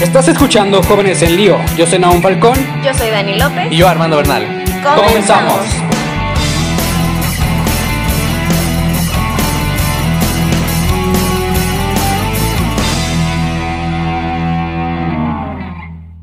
[0.00, 1.56] Estás escuchando Jóvenes en Lío.
[1.74, 2.54] Yo soy Naum Falcón.
[2.84, 3.72] Yo soy Dani López.
[3.72, 4.62] Y yo Armando Bernal.
[4.94, 5.58] Comenzamos.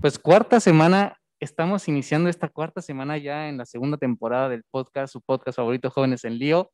[0.01, 5.11] Pues cuarta semana, estamos iniciando esta cuarta semana ya en la segunda temporada del podcast,
[5.11, 6.69] su podcast favorito Jóvenes en Lío.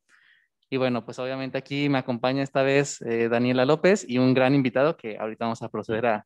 [0.69, 4.53] Y bueno, pues obviamente aquí me acompaña esta vez eh, Daniela López y un gran
[4.53, 6.25] invitado que ahorita vamos a proceder a,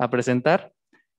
[0.00, 0.72] a presentar.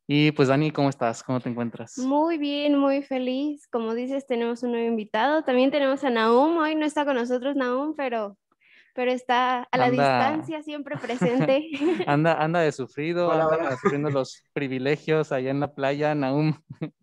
[0.07, 1.23] Y pues Dani, ¿cómo estás?
[1.23, 1.97] ¿Cómo te encuentras?
[1.99, 3.67] Muy bien, muy feliz.
[3.67, 5.43] Como dices, tenemos un nuevo invitado.
[5.43, 6.57] También tenemos a Naum.
[6.57, 8.37] Hoy no está con nosotros Naum, pero,
[8.95, 10.17] pero está a la Anda.
[10.17, 11.69] distancia, siempre presente.
[12.07, 13.77] Anda, anda de sufrido, Hola, anda hola.
[13.77, 16.55] sufriendo los privilegios allá en la playa, Naum.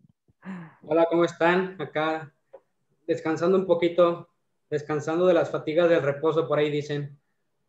[0.83, 1.81] Hola, ¿cómo están?
[1.81, 2.33] Acá
[3.07, 4.29] descansando un poquito,
[4.69, 7.19] descansando de las fatigas del reposo, por ahí dicen.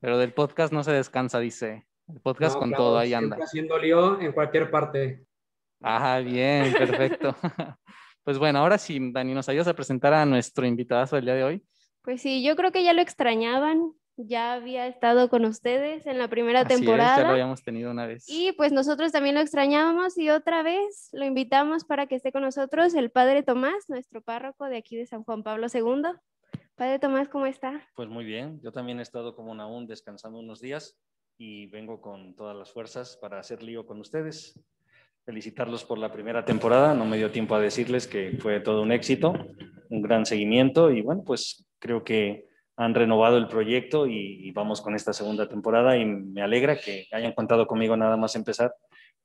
[0.00, 1.86] Pero del podcast no se descansa, dice.
[2.14, 3.37] El podcast No, con claro, todo, ahí anda.
[3.41, 5.24] haciendo lío en cualquier parte.
[5.80, 7.34] Ajá, bien, perfecto.
[8.22, 11.42] Pues bueno, ahora sí, Dani, ¿nos ayudas a presentar a nuestro invitado del día de
[11.42, 11.64] hoy?
[12.02, 13.92] Pues sí, yo creo que ya lo extrañaban.
[14.19, 17.22] Ya había estado con ustedes en la primera Así es, ya temporada.
[17.22, 18.27] lo habíamos tenido una vez.
[18.28, 22.42] Y pues nosotros también lo extrañábamos y otra vez lo invitamos para que esté con
[22.42, 26.02] nosotros el Padre Tomás, nuestro párroco de aquí de San Juan Pablo II.
[26.74, 27.89] Padre Tomás, ¿cómo está?
[27.97, 30.98] Pues muy bien, yo también he estado como Naún descansando unos días
[31.41, 34.60] y vengo con todas las fuerzas para hacer lío con ustedes.
[35.24, 38.92] Felicitarlos por la primera temporada, no me dio tiempo a decirles que fue todo un
[38.92, 39.33] éxito,
[39.88, 42.46] un gran seguimiento y bueno, pues creo que
[42.77, 47.06] han renovado el proyecto y, y vamos con esta segunda temporada y me alegra que
[47.11, 48.74] hayan contado conmigo nada más empezar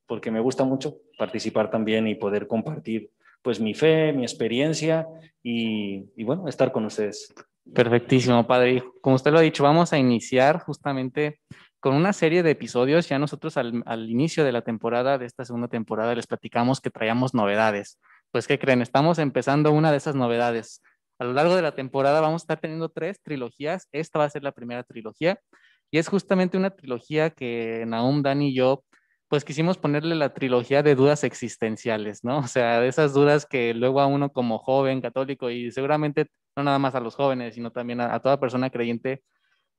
[0.05, 5.05] porque me gusta mucho participar también y poder compartir pues mi fe, mi experiencia
[5.43, 7.33] y, y bueno, estar con ustedes.
[7.73, 8.83] Perfectísimo, padre.
[9.01, 11.39] Como usted lo ha dicho, vamos a iniciar justamente
[11.85, 13.07] con una serie de episodios.
[13.09, 17.35] Ya nosotros al, inicio de la temporada, de esta segunda temporada, les platicamos que traíamos
[17.35, 17.99] novedades.
[18.31, 18.81] Pues, ¿qué creen?
[18.81, 20.81] Estamos empezando una de esas novedades.
[21.19, 23.87] A lo largo de la temporada vamos a estar teniendo tres trilogías.
[23.91, 25.39] Esta va a ser la primera trilogía.
[25.91, 28.83] Y es justamente una trilogía que Naum, Dani y yo,
[29.27, 32.39] pues quisimos ponerle la trilogía de dudas existenciales, ¿no?
[32.39, 36.63] O sea, de esas dudas que luego a uno como joven católico y seguramente no
[36.63, 39.21] nada más a los jóvenes, sino también a toda persona creyente,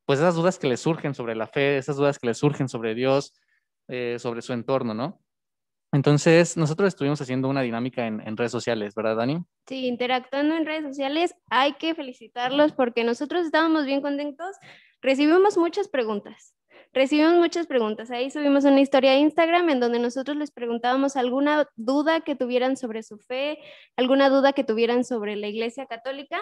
[0.07, 2.95] pues esas dudas que le surgen sobre la fe, esas dudas que le surgen sobre
[2.95, 3.35] Dios,
[3.89, 5.21] eh, sobre su entorno, ¿no?
[5.93, 9.39] Entonces, nosotros estuvimos haciendo una dinámica en, en redes sociales, ¿verdad, Dani?
[9.67, 14.57] Sí, interactuando en redes sociales, hay que felicitarlos porque nosotros estábamos bien contentos.
[15.01, 16.55] Recibimos muchas preguntas.
[16.93, 18.11] Recibimos muchas preguntas.
[18.11, 22.77] Ahí subimos una historia a Instagram en donde nosotros les preguntábamos alguna duda que tuvieran
[22.77, 23.59] sobre su fe,
[23.97, 26.41] alguna duda que tuvieran sobre la Iglesia Católica.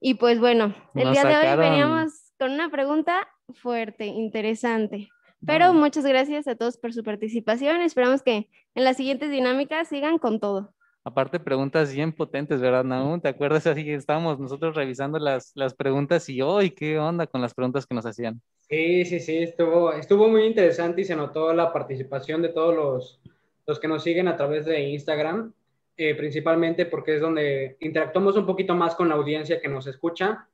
[0.00, 5.08] Y pues bueno, el Nos día de hoy veníamos con una pregunta fuerte, interesante.
[5.44, 7.80] Pero muchas gracias a todos por su participación.
[7.80, 10.74] Esperamos que en las siguientes dinámicas sigan con todo.
[11.04, 13.20] Aparte, preguntas bien potentes, ¿verdad, Naum?
[13.20, 13.64] ¿Te acuerdas?
[13.68, 17.86] Así que estábamos nosotros revisando las, las preguntas y hoy, ¿qué onda con las preguntas
[17.86, 18.40] que nos hacían?
[18.68, 23.20] Sí, sí, sí, estuvo, estuvo muy interesante y se notó la participación de todos los,
[23.68, 25.52] los que nos siguen a través de Instagram,
[25.96, 30.48] eh, principalmente porque es donde interactuamos un poquito más con la audiencia que nos escucha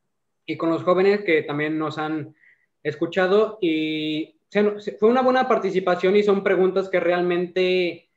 [0.46, 2.34] y con los jóvenes que también nos han
[2.82, 8.08] escuchado y se- fue una buena participación y son preguntas que realmente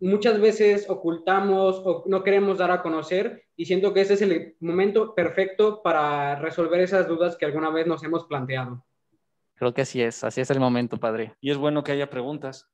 [0.00, 4.56] muchas veces ocultamos o no queremos dar a conocer y siento que ese es el
[4.60, 8.84] momento perfecto para resolver esas dudas que alguna vez nos hemos planteado.
[9.54, 11.34] Creo que así es, así es el momento, padre.
[11.40, 12.68] Y es bueno que haya preguntas.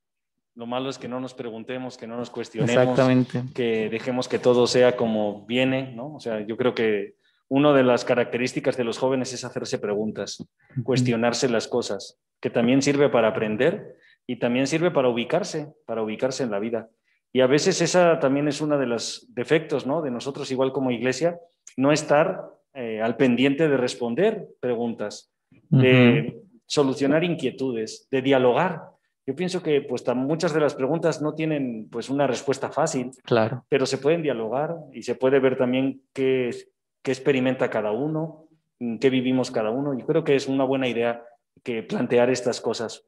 [0.55, 3.43] Lo malo es que no nos preguntemos, que no nos cuestionemos, Exactamente.
[3.55, 6.15] que dejemos que todo sea como viene, ¿no?
[6.17, 7.15] O sea, yo creo que
[7.51, 10.47] una de las características de los jóvenes es hacerse preguntas,
[10.85, 13.97] cuestionarse las cosas, que también sirve para aprender
[14.27, 16.89] y también sirve para ubicarse, para ubicarse en la vida.
[17.33, 20.01] Y a veces esa también es uno de los defectos, ¿no?
[20.01, 21.39] De nosotros, igual como iglesia,
[21.77, 22.41] no estar
[22.73, 25.33] eh, al pendiente de responder preguntas,
[25.71, 28.83] de solucionar inquietudes, de dialogar.
[29.27, 33.65] Yo pienso que pues muchas de las preguntas no tienen pues una respuesta fácil, Claro.
[33.69, 36.51] pero se pueden dialogar y se puede ver también qué,
[37.03, 38.49] qué experimenta cada uno,
[38.79, 39.99] mm, qué vivimos cada uno.
[39.99, 41.25] Yo creo que es una buena idea
[41.63, 43.05] que plantear estas cosas,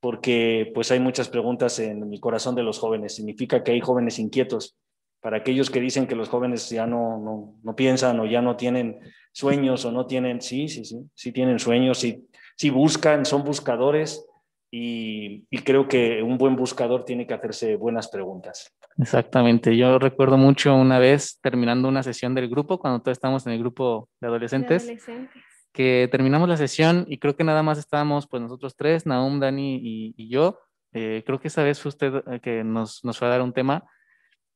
[0.00, 3.14] porque pues hay muchas preguntas en el corazón de los jóvenes.
[3.14, 4.76] Significa que hay jóvenes inquietos.
[5.20, 8.56] Para aquellos que dicen que los jóvenes ya no, no, no piensan o ya no
[8.56, 9.00] tienen
[9.32, 14.24] sueños o no tienen, sí, sí, sí, sí tienen sueños, sí, sí buscan, son buscadores
[14.70, 18.75] y, y creo que un buen buscador tiene que hacerse buenas preguntas.
[18.98, 19.76] Exactamente.
[19.76, 23.58] Yo recuerdo mucho una vez terminando una sesión del grupo, cuando todos estábamos en el
[23.58, 25.42] grupo de de adolescentes, adolescentes.
[25.72, 29.76] que terminamos la sesión y creo que nada más estábamos pues nosotros tres, Naum, Dani
[29.76, 30.58] y, y yo,
[30.98, 33.52] Eh, creo que esa vez fue usted eh, que nos, nos fue a dar un
[33.52, 33.84] tema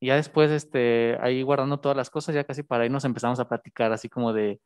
[0.01, 3.47] y ya después, este, ahí guardando todas las cosas, ya casi para irnos empezamos a
[3.49, 4.59] platicar así como de,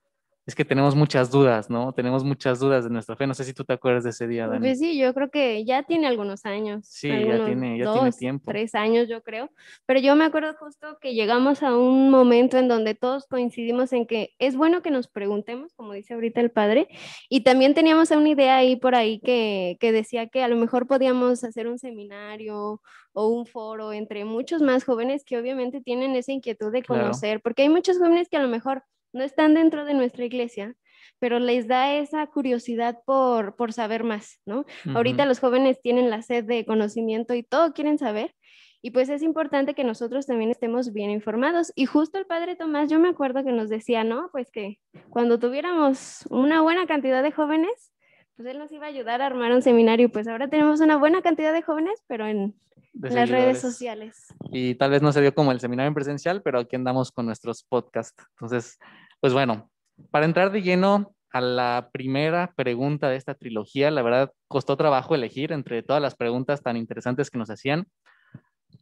[0.47, 1.93] es que tenemos muchas dudas, ¿no?
[1.95, 3.27] Tenemos muchas dudas de nuestra fe.
[3.27, 4.61] No sé si tú te acuerdas de ese día, Dani.
[4.61, 6.87] Pues sí, yo creo que ya tiene algunos años.
[6.87, 8.51] Sí, ya algunos tiene- ya dos, tiene tiempo.
[8.51, 9.49] Tres años, yo creo.
[9.87, 14.07] Pero yo me acuerdo justo que llegamos a un momento en donde todos coincidimos en
[14.07, 16.89] que es bueno que nos preguntemos, como dice ahorita el padre,
[17.31, 20.87] y también teníamos una idea ahí por ahí que, que decía que a lo mejor
[20.87, 22.83] podíamos hacer un seminario
[23.13, 27.03] o un foro entre muchos más jóvenes que obviamente tienen esa inquietud de Claro.
[27.05, 28.83] conocer, porque hay muchos jóvenes que a lo mejor
[29.15, 30.75] no están dentro de nuestra iglesia,
[31.19, 34.67] pero les da esa curiosidad por, por saber más, ¿no?
[34.95, 35.29] Ahorita Ujú.
[35.29, 38.35] los jóvenes tienen la sed de conocimiento y todo quieren saber.
[38.83, 41.73] Y pues es importante que nosotros también estemos bien informados.
[41.75, 44.29] Y justo el padre Tomás, yo me acuerdo que nos decía, ¿no?
[44.33, 44.79] Pues que
[45.09, 47.93] cuando tuviéramos una buena cantidad de jóvenes,
[48.37, 50.11] pues él nos iba a ayudar a armar un seminario.
[50.11, 52.55] Pues ahora tenemos una buena cantidad de jóvenes, pero en
[52.93, 54.27] De las redes sociales.
[54.53, 57.25] y tal vez no se dio como el seminario en presencial, pero aquí andamos con
[57.25, 58.23] nuestros podcasts.
[58.33, 58.79] Entonces,
[59.25, 59.71] pues bueno,
[60.11, 65.15] para entrar de lleno a la primera pregunta de esta trilogía, la verdad costó trabajo
[65.15, 67.87] elegir entre todas las preguntas tan interesantes que nos hacían.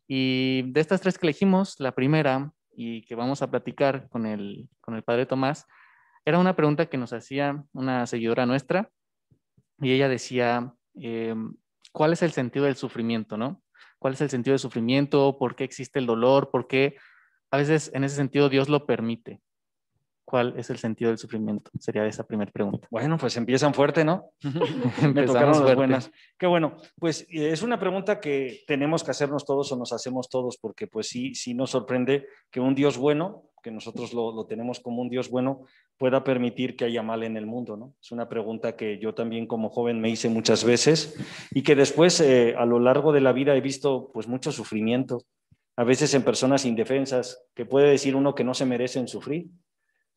[0.09, 4.69] Y de estas tres que elegimos, la primera y que vamos a platicar con el,
[4.81, 5.65] con el padre Tomás,
[6.25, 8.91] era una pregunta que nos hacía una seguidora nuestra
[9.79, 11.55] y ella decía, em,
[11.93, 13.63] ¿cuál es el sentido del sufrimiento, no?
[14.01, 16.97] cuál es el sentido del sufrimiento, por qué existe el dolor, por qué
[17.53, 19.41] a veces en ese sentido Dios lo permite.
[20.33, 21.71] ¿Cuál es el sentido del sufrimiento?
[21.79, 22.89] Sería esa primera pregunta.
[22.91, 24.31] Bueno, pues empiezan fuerte, ¿no?
[25.15, 26.11] Me tocaron las buenas.
[26.39, 26.79] Qué bueno.
[26.99, 30.87] Pues eh, es una pregunta que tenemos que hacernos todos o nos hacemos todos, porque
[30.87, 35.03] pues sí, sí nos sorprende que un Dios bueno, que nosotros lo, lo tenemos como
[35.03, 35.67] un Dios bueno,
[35.99, 37.93] pueda permitir que haya mal en el mundo, ¿no?
[38.01, 41.15] Es una pregunta que yo también como joven me hice muchas veces
[41.51, 45.27] y que después eh, a lo largo de la vida he visto pues mucho sufrimiento,
[45.77, 49.51] a veces en personas indefensas, que puede decir uno que no se merecen sufrir.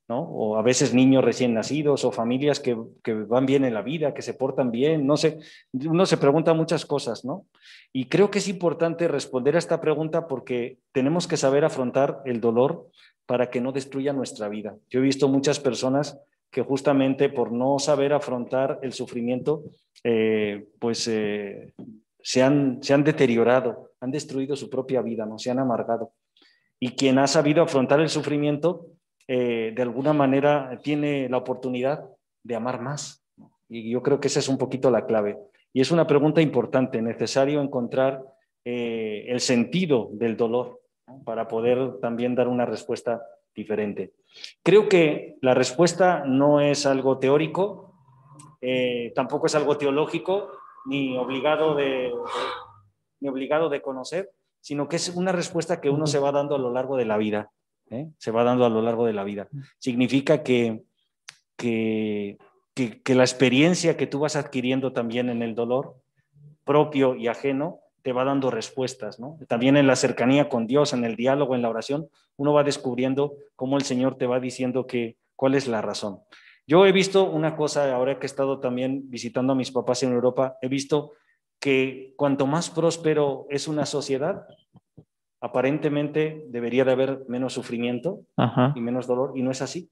[0.08, 0.22] ¿No?
[0.22, 4.14] O a veces niños recién nacidos o familias que, que, van bien en la vida,
[4.14, 5.40] que se portan bien, no sé,
[5.74, 7.46] uno se pregunta muchas cosas, ¿no?
[7.92, 12.40] Y creo que es importante responder a esta pregunta porque tenemos que saber afrontar el
[12.40, 12.90] dolor
[13.26, 14.76] para que no destruya nuestra vida.
[14.90, 16.20] Yo he visto muchas personas
[16.52, 19.64] que justamente por no saber afrontar el sufrimiento,
[20.04, 21.74] eh, pues eh,
[22.22, 25.40] se, han, se han deteriorado, han destruido su propia vida, ¿no?
[25.40, 26.14] Se han amargado.
[26.80, 28.88] Y quien ha sabido afrontar el sufrimiento,
[29.28, 32.06] eh, de alguna manera tiene la oportunidad
[32.44, 33.24] de amar más.
[33.68, 35.38] Y yo creo que esa es un poquito la clave.
[35.74, 38.24] Y es una pregunta importante, necesario encontrar
[38.64, 41.24] eh, el sentido del dolor ¿no?
[41.24, 43.22] para poder también dar una respuesta
[43.56, 44.14] diferente.
[44.64, 47.94] Creo que la respuesta no es algo teórico,
[48.62, 50.52] eh, tampoco es algo teológico,
[50.86, 52.12] ni obligado de,
[53.20, 54.32] ni obligado de conocer,
[54.62, 57.18] sino que es una respuesta que uno se va dando a lo largo de la
[57.18, 57.52] vida.
[57.90, 58.10] ¿Eh?
[58.18, 59.48] se va dando a lo largo de la vida.
[59.80, 60.84] Significa que,
[61.56, 62.38] que,
[62.74, 65.96] que, que, la experiencia que tú vas adquiriendo también en el dolor
[66.64, 69.20] propio y ajeno te va dando respuestas.
[69.20, 69.40] ¿no?
[69.48, 73.34] También en la cercanía con Dios, en el diálogo, en la oración, uno va descubriendo
[73.56, 76.20] cómo el Señor te va diciendo que, cuál es la razón.
[76.68, 80.14] Yo he visto una cosa, ahora que he estado también visitando a mis papás en
[80.14, 81.14] Europa, he visto
[81.60, 84.46] que cuanto más próspero es una sociedad,
[85.46, 88.74] aparentemente debería de haber menos sufrimiento Ajá.
[88.76, 89.92] y menos dolor, y no es así.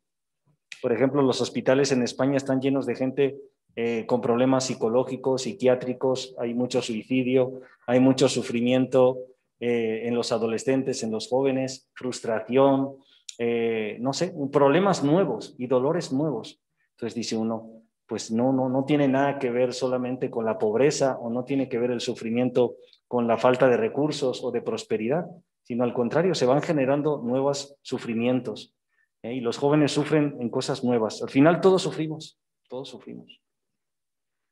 [0.81, 3.38] Por ejemplo, los hospitales en España están llenos de gente
[3.75, 9.19] eh, con problemas psicológicos, psiquiátricos, hay mucho suicidio, hay mucho sufrimiento
[9.60, 12.95] eh, en los adolescentes, en los jóvenes, frustración,
[13.38, 16.63] eh, no sé, problemas nuevos y dolores nuevos.
[16.95, 21.19] Entonces dice uno, pues no, no, no tiene nada que ver solamente con la pobreza
[21.19, 22.75] o no tiene que ver el sufrimiento
[23.13, 25.27] con la falta de recursos o de prosperidad,
[25.62, 28.74] sino al contrario, se van generando nuevos sufrimientos.
[29.22, 29.36] ¿eh?
[29.36, 31.22] Y los jóvenes sufren en cosas nuevas.
[31.22, 33.39] Al final todos sufrimos, todos sufrimos.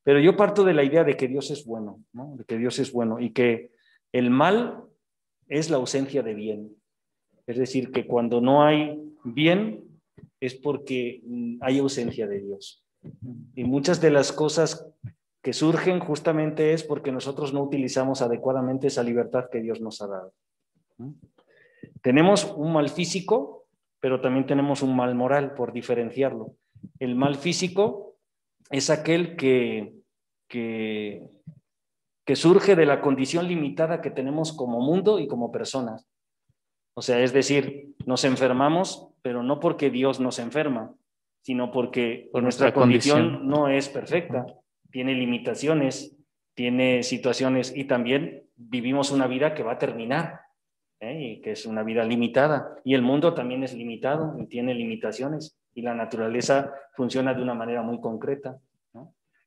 [0.03, 2.35] Pero yo parto de la idea de que Dios es bueno, ¿no?
[2.37, 3.71] de que Dios es bueno y que
[4.11, 4.83] el mal
[5.47, 6.75] es la ausencia de bien.
[7.47, 9.99] Es decir, que cuando no hay bien
[10.39, 11.23] es porque
[11.61, 12.85] hay ausencia de Dios.
[13.55, 14.87] Y muchas de las cosas
[15.41, 20.07] que surgen justamente es porque nosotros no utilizamos adecuadamente esa libertad que Dios nos ha
[20.07, 20.33] dado.
[22.01, 23.65] Tenemos un mal físico,
[23.99, 26.55] pero también tenemos un mal moral, por diferenciarlo.
[26.99, 28.17] El mal físico
[28.69, 29.93] es aquel que,
[30.47, 31.27] que,
[32.25, 36.07] que surge de la condición limitada que tenemos como mundo y como personas.
[36.93, 40.93] O sea, es decir, nos enfermamos, pero no porque Dios nos enferma,
[41.41, 43.47] sino porque Por nuestra, nuestra condición, condición.
[43.49, 44.45] no es perfecta,
[44.91, 46.17] tiene limitaciones,
[46.53, 50.41] tiene situaciones y también vivimos una vida que va a terminar
[50.99, 51.19] ¿eh?
[51.19, 52.75] y que es una vida limitada.
[52.83, 57.53] Y el mundo también es limitado y tiene limitaciones y la naturaleza funciona de una
[57.53, 58.59] manera muy concreta.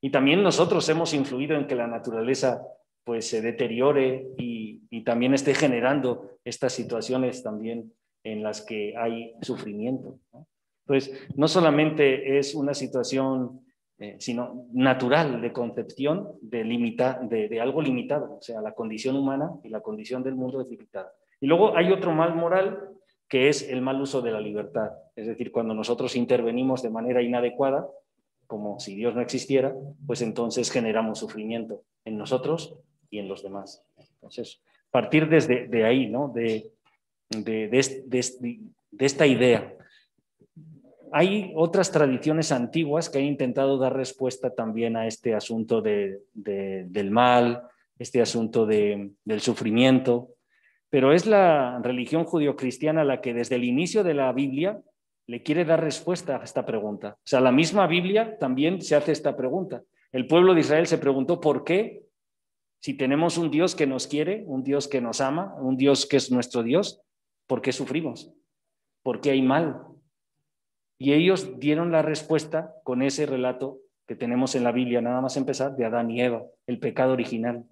[0.01, 2.61] Y también nosotros hemos influido en que la naturaleza
[3.03, 10.17] pues se deteriore y, también esté generando estas situaciones también en las que hay sufrimiento.
[10.87, 13.64] Entonces, no solamente es una situación,
[13.97, 19.15] eh, sino natural de concepción de, limita, de, de, algo limitado, o sea, la condición
[19.15, 21.11] humana y la condición del mundo es limitada.
[21.39, 22.89] Y luego hay otro mal moral
[23.27, 27.21] que es el mal uso de la libertad, es decir, cuando nosotros intervenimos de manera
[27.21, 27.87] inadecuada,
[28.47, 29.73] como si Dios no existiera,
[30.05, 32.75] pues entonces generamos sufrimiento en nosotros
[33.09, 33.83] y en los demás.
[33.97, 34.61] Entonces,
[34.91, 36.29] partir desde de ahí, ¿no?
[36.29, 36.71] De,
[37.29, 38.59] de, de,
[38.91, 39.73] de, esta idea.
[41.11, 47.63] Hay otras tradiciones antiguas que han intentado dar respuesta también a este asunto del mal,
[47.97, 50.29] este asunto del sufrimiento,
[50.89, 54.81] pero es la religión judio-cristiana la que desde el inicio de la Biblia
[55.27, 57.17] le quiere dar respuesta a esta pregunta.
[57.17, 59.81] O sea, la misma Biblia también se hace esta pregunta.
[60.11, 62.03] El pueblo de Israel se preguntó por qué,
[62.79, 66.17] si tenemos un Dios que nos quiere, un Dios que nos ama, un Dios que
[66.17, 67.01] es nuestro Dios,
[67.47, 68.31] ¿Por qué sufrimos?
[69.03, 69.81] ¿Por qué hay mal?
[70.97, 75.35] Y ellos dieron la respuesta con ese relato que tenemos en la Biblia, nada más
[75.35, 77.65] empezar, de Adán y Eva, el pecado original.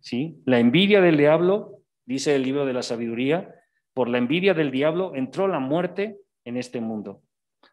[0.00, 0.40] ¿Sí?
[0.46, 3.54] La envidia del diablo, dice el libro de la sabiduría,
[3.94, 7.22] por la envidia del diablo entró la muerte en este mundo.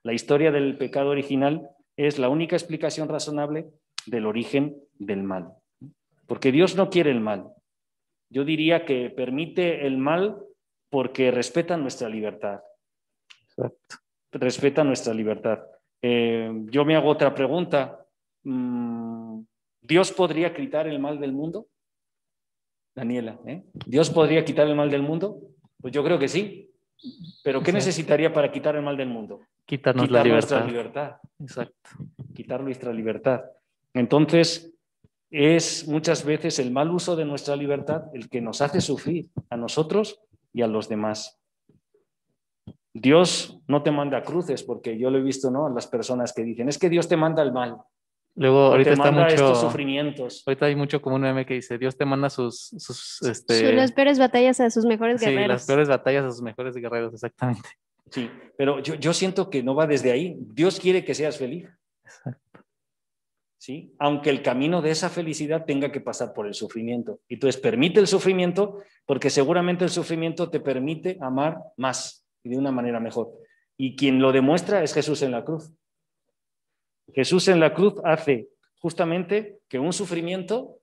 [0.03, 3.67] La historia del pecado original es la única explicación razonable
[4.05, 5.53] del origen del mal.
[6.27, 7.49] Porque Dios no quiere el mal.
[8.29, 10.37] Yo diría que permite el mal
[10.89, 12.61] porque respetan nuestra libertad.
[13.43, 13.97] Exacto.
[14.31, 15.59] Respetan nuestra libertad.
[16.01, 18.05] Eh, yo me hago otra pregunta.
[18.43, 19.41] Mm,
[19.81, 21.67] ¿Dios podría quitar el mal del mundo?
[22.95, 23.63] Daniela, ¿eh?
[23.85, 25.39] ¿Dios podría quitar el mal del mundo?
[25.81, 26.71] Pues yo creo que sí.
[27.43, 29.39] Pero ¿qué necesitaría para quitar el mal del mundo?
[29.65, 30.49] Quitarnos Quitar la libertad.
[30.57, 31.15] nuestra libertad.
[31.39, 31.89] Exacto.
[32.35, 33.41] Quitar nuestra libertad.
[33.93, 34.73] Entonces,
[35.31, 39.57] es muchas veces el mal uso de nuestra libertad el que nos hace sufrir a
[39.57, 40.19] nosotros
[40.53, 41.38] y a los demás.
[42.93, 45.67] Dios no te manda cruces, porque yo lo he visto, ¿no?
[45.67, 47.77] A las personas que dicen, es que Dios te manda el mal.
[48.35, 49.35] Luego, ahorita te está manda mucho.
[49.35, 50.43] estos sufrimientos.
[50.45, 52.69] Ahorita hay mucho como un meme que dice: Dios te manda sus.
[52.77, 53.67] sus este...
[53.67, 55.49] Son las peores batallas a sus mejores sí, guerreros.
[55.49, 57.67] las peores batallas a sus mejores guerreros, exactamente.
[58.11, 60.37] Sí, pero yo, yo siento que no va desde ahí.
[60.39, 61.69] Dios quiere que seas feliz.
[62.03, 62.61] Exacto.
[63.57, 63.93] ¿Sí?
[63.99, 67.19] Aunque el camino de esa felicidad tenga que pasar por el sufrimiento.
[67.27, 72.57] Y entonces permite el sufrimiento porque seguramente el sufrimiento te permite amar más y de
[72.57, 73.31] una manera mejor.
[73.77, 75.71] Y quien lo demuestra es Jesús en la cruz.
[77.13, 80.79] Jesús en la cruz hace justamente que un sufrimiento,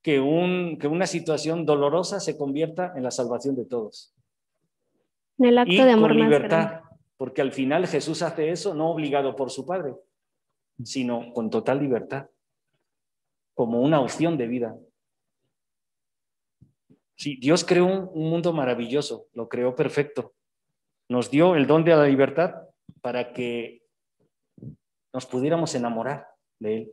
[0.00, 4.14] que, un, que una situación dolorosa se convierta en la salvación de todos.
[5.38, 6.88] En el acto y de amor con libertad, grande.
[7.16, 9.94] porque al final Jesús hace eso no obligado por su Padre,
[10.84, 12.28] sino con total libertad,
[13.54, 14.76] como una opción de vida.
[17.16, 20.34] Sí, Dios creó un, un mundo maravilloso, lo creó perfecto.
[21.08, 22.54] Nos dio el don de la libertad
[23.00, 23.82] para que
[25.12, 26.26] nos pudiéramos enamorar
[26.58, 26.92] de Él.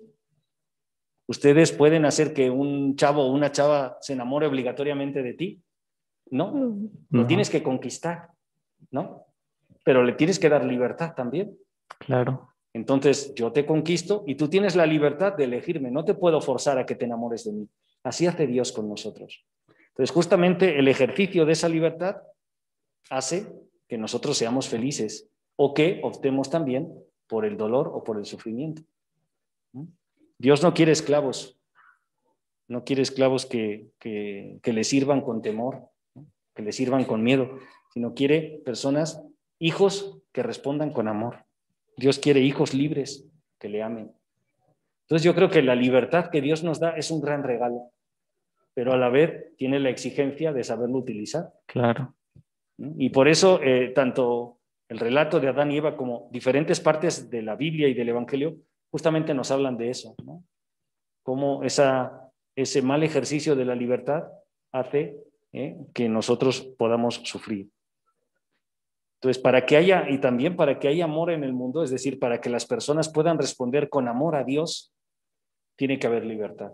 [1.28, 5.62] ¿Ustedes pueden hacer que un chavo o una chava se enamore obligatoriamente de ti?
[6.30, 6.52] No,
[7.10, 7.28] lo No.
[7.28, 8.30] tienes que conquistar,
[8.92, 9.26] ¿no?
[9.84, 11.58] Pero le tienes que dar libertad también.
[12.00, 12.50] Claro.
[12.74, 15.90] Entonces yo te conquisto y tú tienes la libertad de elegirme.
[15.90, 17.70] No te puedo forzar a que te enamores de mí.
[18.04, 19.46] Así hace Dios con nosotros.
[19.92, 22.18] Entonces justamente el ejercicio de esa libertad
[23.10, 23.52] hace
[23.88, 26.92] que nosotros seamos felices o que optemos también
[27.28, 28.82] por el dolor o por el sufrimiento.
[30.38, 31.60] Dios no quiere esclavos,
[32.68, 35.90] no quiere esclavos que, que, que le sirvan con temor,
[36.56, 37.60] que le sirvan con miedo,
[37.94, 39.22] sino quiere personas,
[39.60, 41.46] hijos que respondan con amor.
[41.98, 43.28] Dios quiere hijos libres
[43.60, 44.12] que le amen.
[45.04, 47.92] Entonces yo creo que la libertad que Dios nos da es un gran regalo,
[48.74, 51.52] pero a la vez tiene la exigencia de saberlo utilizar.
[51.66, 52.16] Claro.
[52.78, 54.60] Y por eso eh, tanto
[54.90, 58.58] el relato de Adán y Eva como diferentes partes de la Biblia y del Evangelio
[58.92, 60.44] justamente nos hablan de eso, ¿no?
[61.24, 64.24] Cómo esa, ese mal ejercicio de la libertad
[64.74, 65.18] hace
[65.54, 65.78] ¿eh?
[65.94, 67.70] que nosotros podamos sufrir.
[69.22, 72.18] Entonces, para que haya, y también para que haya amor en el mundo, es decir,
[72.18, 74.92] para que las personas puedan responder con amor a Dios,
[75.78, 76.72] tiene que haber libertad.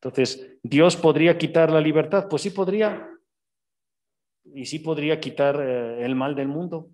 [0.00, 2.28] Entonces, ¿Dios podría quitar la libertad?
[2.28, 3.10] Pues sí podría.
[4.44, 6.90] Y sí podría quitar eh, el mal del mundo.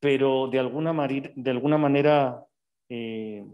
[0.00, 2.44] Pero de alguna, de alguna manera
[2.88, 3.44] eh,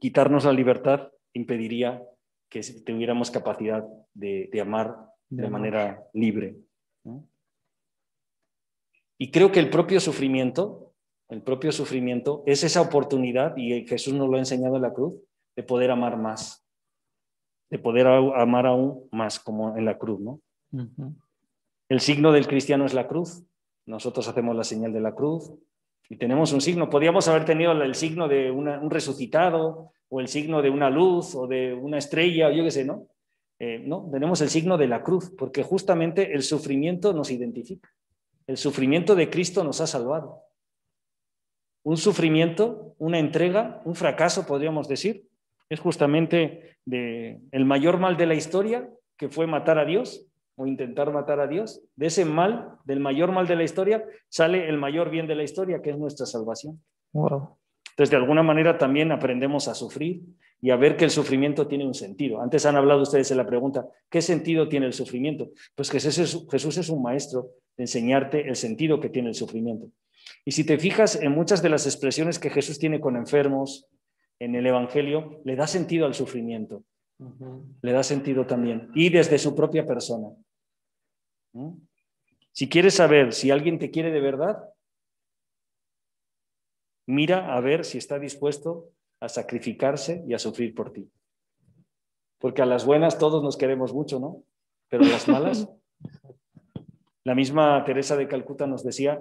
[0.00, 2.02] quitarnos la libertad impediría
[2.48, 4.96] que tuviéramos capacidad de, amar
[5.28, 6.56] de, manera libre.
[9.18, 10.92] Y creo que el propio sufrimiento,
[11.28, 15.14] el propio sufrimiento es esa oportunidad, y Jesús nos lo ha enseñado en la cruz,
[15.56, 16.66] de poder amar más,
[17.70, 20.40] de poder amar aún más, como en la cruz, ¿no?
[21.88, 23.44] El signo del cristiano es la cruz.
[23.86, 25.52] Nosotros hacemos la señal de la cruz
[26.08, 26.90] y tenemos un signo.
[26.90, 31.46] Podríamos haber tenido el signo de un resucitado o el signo de una luz o
[31.46, 33.08] de una estrella o yo qué sé, ¿no?
[33.58, 37.88] Eh, no, tenemos el signo de la cruz porque justamente el sufrimiento nos identifica.
[38.46, 40.40] El sufrimiento de Cristo nos ha salvado.
[41.82, 45.28] Un sufrimiento, una entrega, un fracaso, podríamos decir,
[45.68, 50.66] es justamente de, el mayor mal de la historia, que fue matar a Dios, o
[50.66, 54.78] intentar matar a Dios, de ese mal, del mayor mal de la historia, sale el
[54.78, 56.80] mayor bien de la historia, que es nuestra salvación.
[57.12, 60.22] Entonces, de alguna manera también aprendemos a sufrir
[60.60, 62.40] y a ver que el sufrimiento tiene un sentido.
[62.40, 65.50] Antes han hablado ustedes en la pregunta, ¿qué sentido tiene el sufrimiento?
[65.74, 69.88] Pues que Jesús es un maestro de enseñarte el sentido que tiene el sufrimiento.
[70.44, 73.88] Y si te fijas en muchas de las expresiones que Jesús tiene con enfermos
[74.38, 76.84] en el Evangelio, le da sentido al sufrimiento.
[77.82, 78.90] Le da sentido también.
[78.94, 80.28] Y desde su propia persona.
[82.52, 84.68] Si quieres saber si alguien te quiere de verdad,
[87.06, 91.10] mira a ver si está dispuesto a sacrificarse y a sufrir por ti.
[92.38, 94.44] Porque a las buenas todos nos queremos mucho, ¿no?
[94.88, 95.68] Pero a las malas.
[97.24, 99.18] La misma Teresa de Calcuta nos decía,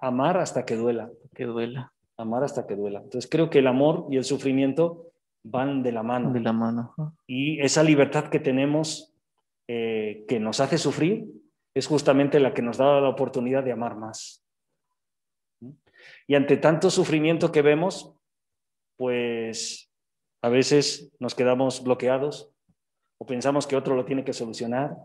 [0.00, 1.10] amar hasta que duela.
[1.34, 1.93] Que duela.
[2.16, 3.00] Amar hasta que duela.
[3.00, 6.32] Entonces creo que el amor y el sufrimiento van de la mano.
[6.32, 6.94] De la mano.
[7.26, 9.14] Y esa libertad que tenemos
[9.68, 11.26] eh, que nos hace sufrir
[11.74, 14.44] es justamente la que nos da la oportunidad de amar más.
[16.26, 18.14] Y ante tanto sufrimiento que vemos,
[18.96, 19.90] pues
[20.42, 22.50] a veces nos quedamos bloqueados
[23.18, 24.96] o pensamos que otro lo tiene que solucionar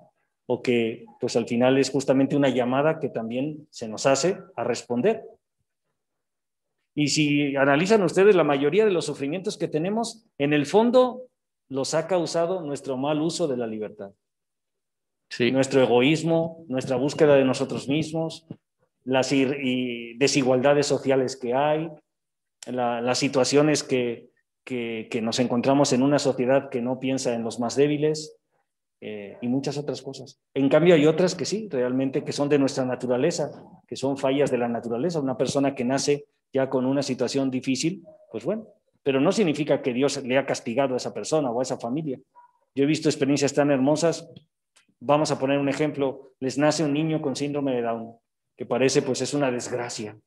[0.46, 4.64] o que pues al final es justamente una llamada que también se nos hace a
[4.64, 5.24] responder.
[7.00, 11.28] Y si analizan ustedes la mayoría de los sufrimientos que tenemos, en el fondo
[11.70, 14.12] los ha causado nuestro mal uso de la libertad.
[15.54, 18.46] Nuestro egoísmo, nuestra búsqueda de nosotros mismos,
[19.06, 21.90] las desigualdades sociales que hay,
[22.68, 24.28] las situaciones que,
[25.22, 28.36] nos encontramos en una sociedad que no piensa en los más débiles
[29.00, 30.42] eh, y muchas otras cosas.
[30.54, 33.52] En cambio hay otras que sí, realmente que son de nuestra naturaleza,
[33.88, 35.22] que son fallas de la naturaleza.
[35.22, 38.68] Una persona que nace ya con una situación difícil, pues bueno,
[39.04, 42.20] pero no significa que Dios le ha castigado a esa persona o a esa familia.
[42.76, 44.30] Yo he visto experiencias tan hermosas.
[45.00, 48.16] Vamos a poner un ejemplo, les nace un niño con síndrome de Down,
[48.58, 50.18] que parece pues es una desgracia.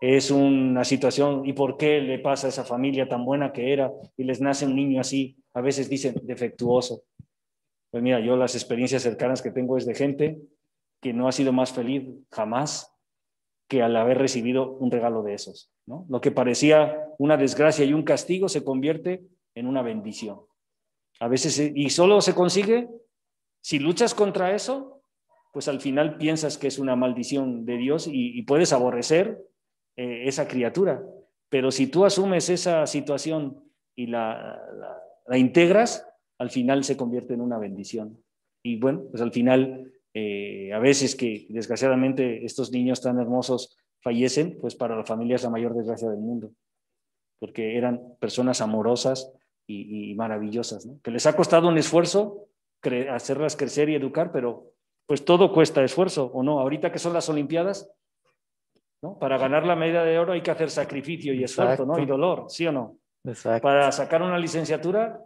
[0.00, 3.92] Es una situación, ¿y por qué le pasa a esa familia tan buena que era
[4.16, 5.36] y les nace un niño así?
[5.54, 7.04] A veces dicen defectuoso.
[7.90, 10.38] Pues mira, yo las experiencias cercanas que tengo es de gente
[11.00, 12.91] que no ha sido más feliz jamás
[13.72, 15.72] que al haber recibido un regalo de esos.
[15.86, 20.40] Lo que parecía una desgracia y un castigo se convierte en una bendición.
[21.20, 22.90] A veces, y solo se consigue
[23.62, 25.00] si luchas contra eso,
[25.54, 29.42] pues al final piensas que es una maldición de Dios y, puedes aborrecer
[29.96, 31.02] eh, esa criatura.
[31.48, 34.60] Pero si tú asumes esa situación y la,
[35.26, 36.06] la integras,
[36.36, 38.22] al final se convierte en una bendición.
[38.62, 44.58] Y bueno, pues al final eh, a veces que desgraciadamente estos niños tan hermosos fallecen,
[44.60, 46.50] pues para la familia es la mayor desgracia del mundo,
[47.38, 49.32] porque eran personas amorosas
[49.66, 52.48] y, maravillosas, que les ha costado un esfuerzo
[53.10, 54.72] hacerlas crecer y educar, pero
[55.06, 56.58] pues todo cuesta esfuerzo, ¿o no?
[56.58, 57.90] Ahorita que son las Olimpiadas,
[59.02, 59.18] ¿no?
[59.18, 61.98] Para ganar la medalla de oro hay que hacer sacrificio y esfuerzo, ¿no?
[61.98, 62.96] Y dolor, ¿sí o no?
[63.62, 65.20] Para sacar una licenciatura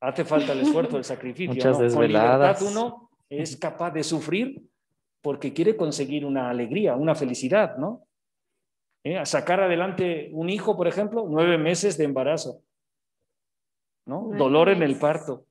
[0.00, 1.54] hace falta el esfuerzo, el sacrificio.
[1.54, 2.60] Muchas desveladas.
[2.62, 4.62] uno es capaz de sufrir
[5.22, 8.06] porque quiere conseguir una alegría, una felicidad, ¿no?
[9.04, 9.16] ¿Eh?
[9.16, 12.62] A sacar adelante un hijo, por ejemplo, nueve meses de embarazo,
[14.06, 14.30] ¿no?
[14.36, 15.46] Dolor en el parto.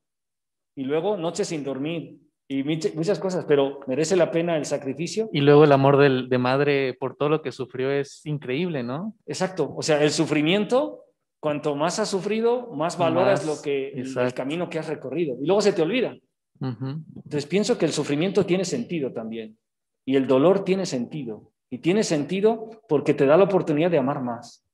[0.75, 5.29] Y luego noches sin dormir y muchas cosas, pero merece la pena el sacrificio.
[5.31, 9.15] Y luego el amor de madre por todo lo que sufrió es increíble, ¿no?
[9.25, 9.73] Exacto.
[9.75, 11.05] O sea, el sufrimiento,
[11.39, 15.35] cuanto más has sufrido, más valoras lo que, el camino que has recorrido.
[15.41, 16.15] Y luego se te olvida.
[16.59, 19.57] Entonces pienso que el sufrimiento tiene sentido también
[20.05, 21.51] y el dolor tiene sentido.
[21.69, 24.65] Y tiene sentido porque te da la oportunidad de amar más.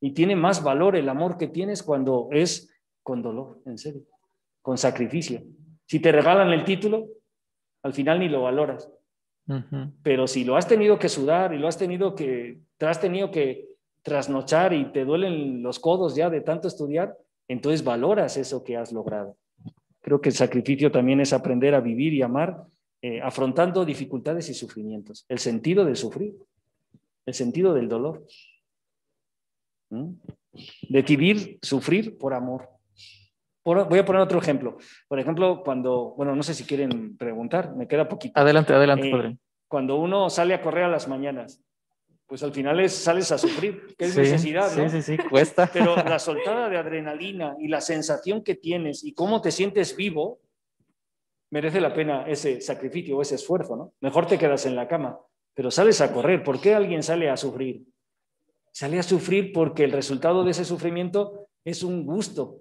[0.00, 4.02] Y tiene más valor el amor que tienes cuando es con dolor, en serio,
[4.62, 5.42] con sacrificio.
[5.86, 7.06] Si te regalan el título,
[7.82, 8.88] al final ni lo valoras.
[10.02, 13.30] Pero si lo has tenido que sudar y lo has tenido que, te has tenido
[13.30, 13.68] que,
[14.02, 18.92] trasnochar y te duelen los codos ya de tanto estudiar, entonces valoras eso que has
[18.92, 19.36] logrado.
[20.08, 22.64] Creo que el sacrificio también es aprender a vivir y amar
[23.02, 25.26] eh, afrontando dificultades y sufrimientos.
[25.28, 26.34] El sentido de sufrir,
[27.26, 28.24] el sentido del dolor.
[29.90, 30.14] ¿Mm?
[30.88, 32.70] Decidir sufrir por amor.
[33.62, 34.78] voy a poner otro ejemplo.
[35.08, 38.40] Por ejemplo, cuando, bueno, no sé si quieren preguntar, me queda poquito.
[38.40, 39.36] Adelante, adelante, eh,
[39.68, 41.62] Cuando uno sale a correr a las mañanas,
[42.28, 44.88] pues al final es, sales a sufrir, que es necesidad, ¿no?
[44.90, 45.70] Sí, sí, sí, cuesta.
[45.72, 50.38] Pero la soltada de adrenalina y la sensación que tienes y cómo te sientes vivo,
[51.50, 53.94] merece la pena ese sacrificio o ese esfuerzo, ¿no?
[54.00, 55.18] Mejor te quedas en la cama,
[55.54, 56.44] pero sales a correr.
[56.44, 57.82] ¿Por qué alguien sale a sufrir?
[58.72, 62.58] Sale a sufrir porque el resultado de ese sufrimiento es un gusto,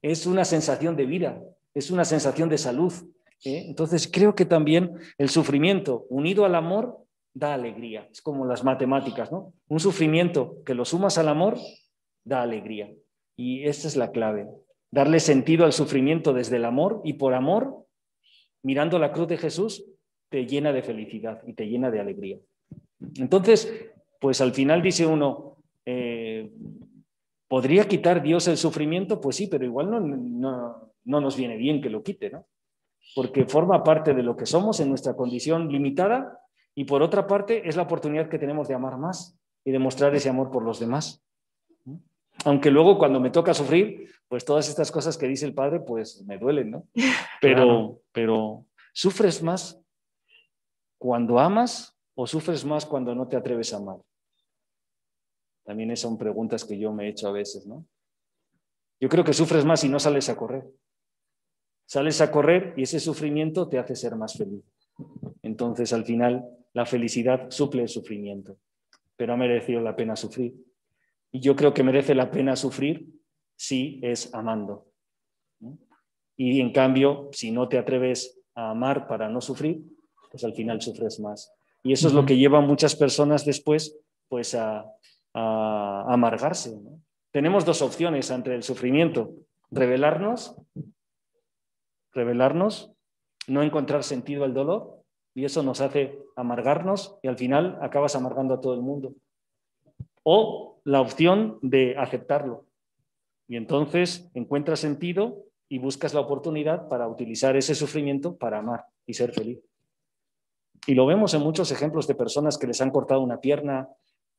[0.00, 1.42] es una sensación de vida,
[1.74, 2.92] es una sensación de salud.
[3.44, 3.64] ¿eh?
[3.66, 7.07] Entonces creo que también el sufrimiento unido al amor
[7.38, 8.08] da alegría.
[8.10, 9.52] Es como las matemáticas, ¿no?
[9.68, 11.56] Un sufrimiento que lo sumas al amor
[12.24, 12.92] da alegría.
[13.36, 14.48] Y esta es la clave.
[14.90, 17.86] Darle sentido al sufrimiento desde el amor y por amor,
[18.62, 19.84] mirando la cruz de Jesús,
[20.28, 22.38] te llena de felicidad y te llena de alegría.
[23.16, 26.50] Entonces, pues al final dice uno, eh,
[27.46, 29.20] ¿podría quitar Dios el sufrimiento?
[29.20, 32.46] Pues sí, pero igual no, no, no nos viene bien que lo quite, ¿no?
[33.14, 36.40] Porque forma parte de lo que somos en nuestra condición limitada
[36.78, 40.14] y por otra parte, es la oportunidad que tenemos de amar más y de mostrar
[40.14, 41.20] ese amor por los demás.
[42.44, 46.24] Aunque luego cuando me toca sufrir, pues todas estas cosas que dice el Padre, pues
[46.24, 46.86] me duelen, ¿no?
[47.40, 49.80] Pero, pero ¿sufres más
[50.98, 53.98] cuando amas o sufres más cuando no te atreves a amar?
[55.64, 57.84] También son preguntas que yo me he hecho a veces, ¿no?
[59.00, 60.64] Yo creo que sufres más si no sales a correr.
[61.86, 64.62] Sales a correr y ese sufrimiento te hace ser más feliz.
[65.42, 68.58] Entonces, al final, la felicidad suple el sufrimiento,
[69.16, 70.54] pero ha merecido la pena sufrir.
[71.30, 73.06] Y yo creo que merece la pena sufrir
[73.56, 74.86] si es amando.
[76.36, 79.82] Y en cambio, si no te atreves a amar para no sufrir,
[80.30, 81.52] pues al final sufres más.
[81.82, 84.84] Y eso es lo que lleva a muchas personas después pues a,
[85.34, 86.76] amargarse.
[87.30, 89.34] Tenemos dos opciones ante el sufrimiento.
[89.70, 90.56] Revelarnos,
[92.12, 92.92] revelarnos,
[93.46, 94.97] no encontrar sentido al dolor
[95.38, 99.14] y eso nos hace amargarnos y al final acabas amargando a todo el mundo.
[100.24, 102.64] O la opción de aceptarlo.
[103.46, 109.14] Y entonces encuentras sentido y buscas la oportunidad para utilizar ese sufrimiento para amar y
[109.14, 109.60] ser feliz.
[110.88, 113.88] Y lo vemos en muchos ejemplos de personas que les han cortado una pierna,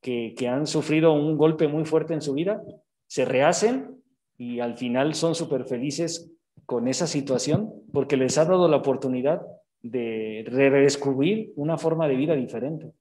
[0.02, 2.62] que, que han sufrido un golpe muy fuerte en su vida,
[3.08, 4.04] se rehacen
[4.38, 6.30] y al final son súper felices
[6.66, 9.42] con esa situación porque les ha dado la oportunidad
[9.82, 12.92] de redescubrir una forma de vida diferente.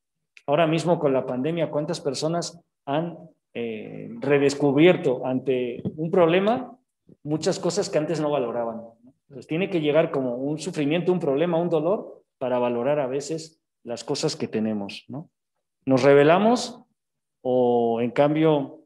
[0.46, 3.18] Ahora mismo con la pandemia, ¿cuántas personas han
[3.54, 6.78] eh, redescubierto ante un problema
[7.22, 8.80] muchas cosas que antes no valoraban?
[9.28, 13.60] Entonces tiene que llegar como un sufrimiento, un problema, un dolor para valorar a veces
[13.84, 15.04] las cosas que tenemos.
[15.08, 15.28] ¿no?
[15.84, 16.82] ¿Nos revelamos
[17.42, 18.77] o en cambio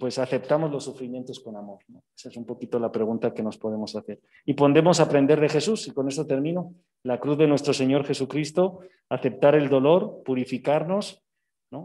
[0.00, 1.80] pues aceptamos los sufrimientos con amor.
[2.16, 4.20] Esa es un poquito la pregunta que nos podemos hacer.
[4.46, 8.80] Y podemos aprender de Jesús, y con esto termino, la cruz de nuestro Señor Jesucristo,
[9.08, 11.22] aceptar el dolor, purificarnos.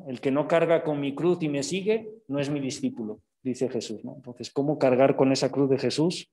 [0.07, 3.67] El que no carga con mi cruz y me sigue, no es mi discípulo, dice
[3.67, 4.01] Jesús.
[4.03, 6.31] Entonces, ¿cómo cargar con esa cruz de Jesús?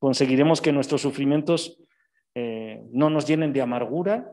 [0.00, 1.78] Conseguiremos que nuestros sufrimientos
[2.34, 4.28] eh, no nos llenen de amargura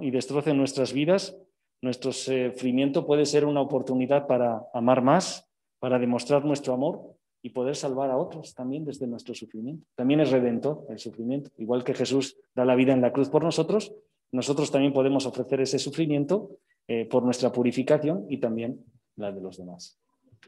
[0.00, 1.36] y destrocen nuestras vidas,
[1.82, 7.76] nuestro sufrimiento puede ser una oportunidad para amar más, para demostrar nuestro amor y poder
[7.76, 9.86] salvar a otros también desde nuestro sufrimiento.
[9.94, 11.50] También es redentor el sufrimiento.
[11.58, 13.94] Igual que Jesús da la vida en la cruz por nosotros,
[14.32, 16.52] nosotros también podemos ofrecer ese sufrimiento
[16.88, 18.82] eh, por nuestra purificación y también
[19.16, 20.00] la de los demás.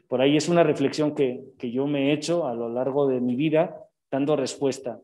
[0.07, 3.21] Por ahí es una reflexión que, que yo me he hecho a lo largo de
[3.21, 4.99] mi vida dando respuesta.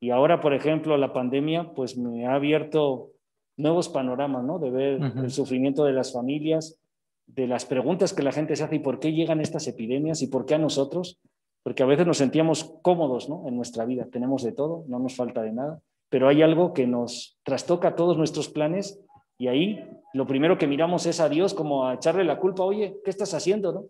[0.00, 3.12] Y ahora, por ejemplo, la pandemia pues me ha abierto
[3.56, 4.58] nuevos panoramas, ¿no?
[4.58, 6.78] De ver el sufrimiento de las familias,
[7.26, 10.28] de las preguntas que la gente se hace y por qué llegan estas epidemias y
[10.28, 11.18] por qué a nosotros,
[11.62, 13.48] porque a veces nos sentíamos cómodos, ¿no?
[13.48, 16.86] En nuestra vida, tenemos de todo, no nos falta de nada, pero hay algo que
[16.86, 19.00] nos trastoca todos nuestros planes
[19.38, 22.98] y ahí lo primero que miramos es a Dios como a echarle la culpa, oye,
[23.04, 23.84] ¿qué estás haciendo, no?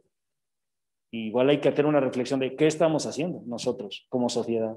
[1.12, 4.76] igual hay que hacer una reflexión de qué estamos haciendo nosotros como sociedad.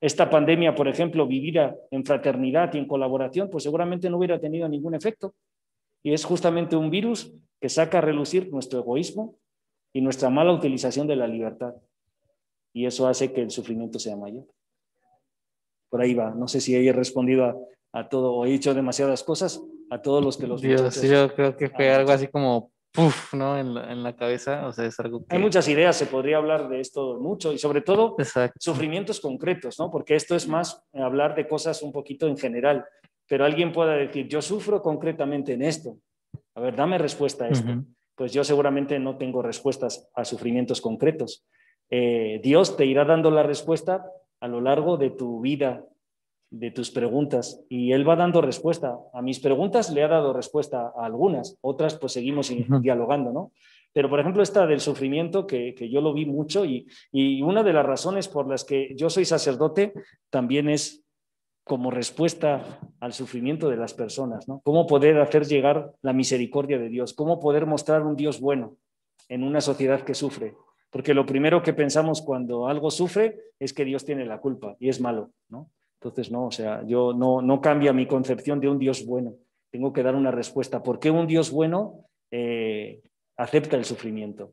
[0.00, 4.68] Esta pandemia, por ejemplo, vivida en fraternidad y en colaboración, pues seguramente no hubiera tenido
[4.68, 5.34] ningún efecto.
[6.02, 9.36] Y es justamente un virus que saca a relucir nuestro egoísmo
[9.92, 11.74] y nuestra mala utilización de la libertad.
[12.74, 14.44] Y eso hace que el sufrimiento sea mayor.
[15.88, 16.30] Por ahí va.
[16.34, 20.36] No sé si he respondido a, todo o he dicho demasiadas cosas a todos los
[20.36, 20.60] que los...
[20.60, 23.58] Dios, yo creo que fue algo así como puff, ¿no?
[23.58, 25.34] En la, en la cabeza, o sea, es algo que...
[25.34, 28.56] Hay muchas ideas, se podría hablar de esto mucho y sobre todo Exacto.
[28.60, 29.90] sufrimientos concretos, ¿no?
[29.90, 32.84] Porque esto es más hablar de cosas un poquito en general,
[33.26, 35.98] pero alguien pueda decir, yo sufro concretamente en esto.
[36.54, 37.82] A ver, dame respuesta a esto.
[38.14, 41.44] Pues yo seguramente no tengo respuestas a sufrimientos concretos.
[41.90, 44.06] Eh, Dios te irá dando la respuesta
[44.40, 45.84] a lo largo de tu vida,
[46.50, 48.96] de tus preguntas, y Él va dando respuesta.
[49.12, 53.52] A mis preguntas le ha dado respuesta a algunas, otras pues seguimos dialogando, ¿no?
[53.92, 57.62] Pero, por ejemplo, esta del sufrimiento, que, que yo lo vi mucho, y, y una
[57.62, 59.92] de las razones por las que yo soy sacerdote
[60.30, 61.04] también es
[61.64, 64.60] como respuesta al sufrimiento de las personas, ¿no?
[64.64, 68.76] Cómo poder hacer llegar la misericordia de Dios, cómo poder mostrar un Dios bueno
[69.28, 70.54] en una sociedad que sufre.
[70.90, 74.90] Porque lo primero que pensamos cuando algo sufre es que Dios tiene la culpa y
[74.90, 75.70] es malo, ¿no?
[76.04, 79.36] Entonces, no, o sea, yo no, no cambia mi concepción de un Dios bueno.
[79.70, 80.82] Tengo que dar una respuesta.
[80.82, 83.00] ¿Por qué un Dios bueno eh,
[83.38, 84.52] acepta el sufrimiento?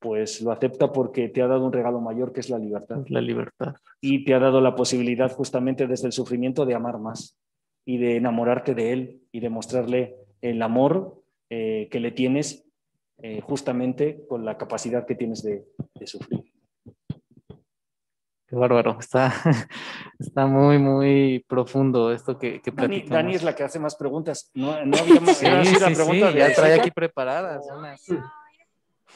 [0.00, 3.20] Pues lo acepta porque te ha dado un regalo mayor que es la libertad La
[3.20, 3.76] libertad.
[4.00, 7.38] y te ha dado la posibilidad justamente desde el sufrimiento de amar más
[7.84, 12.66] y de enamorarte de él y de mostrarle el amor eh, que le tienes
[13.18, 16.45] eh, justamente con la capacidad que tienes de, de sufrir.
[18.48, 18.96] Qué bárbaro.
[19.00, 19.32] Está,
[20.18, 24.50] está muy, muy profundo esto que, que Dani, es la que hace más preguntas.
[24.54, 25.36] No, no había más.
[25.38, 28.04] Sí, así la sí, pregunta sí, ya trae aquí preparadas unas.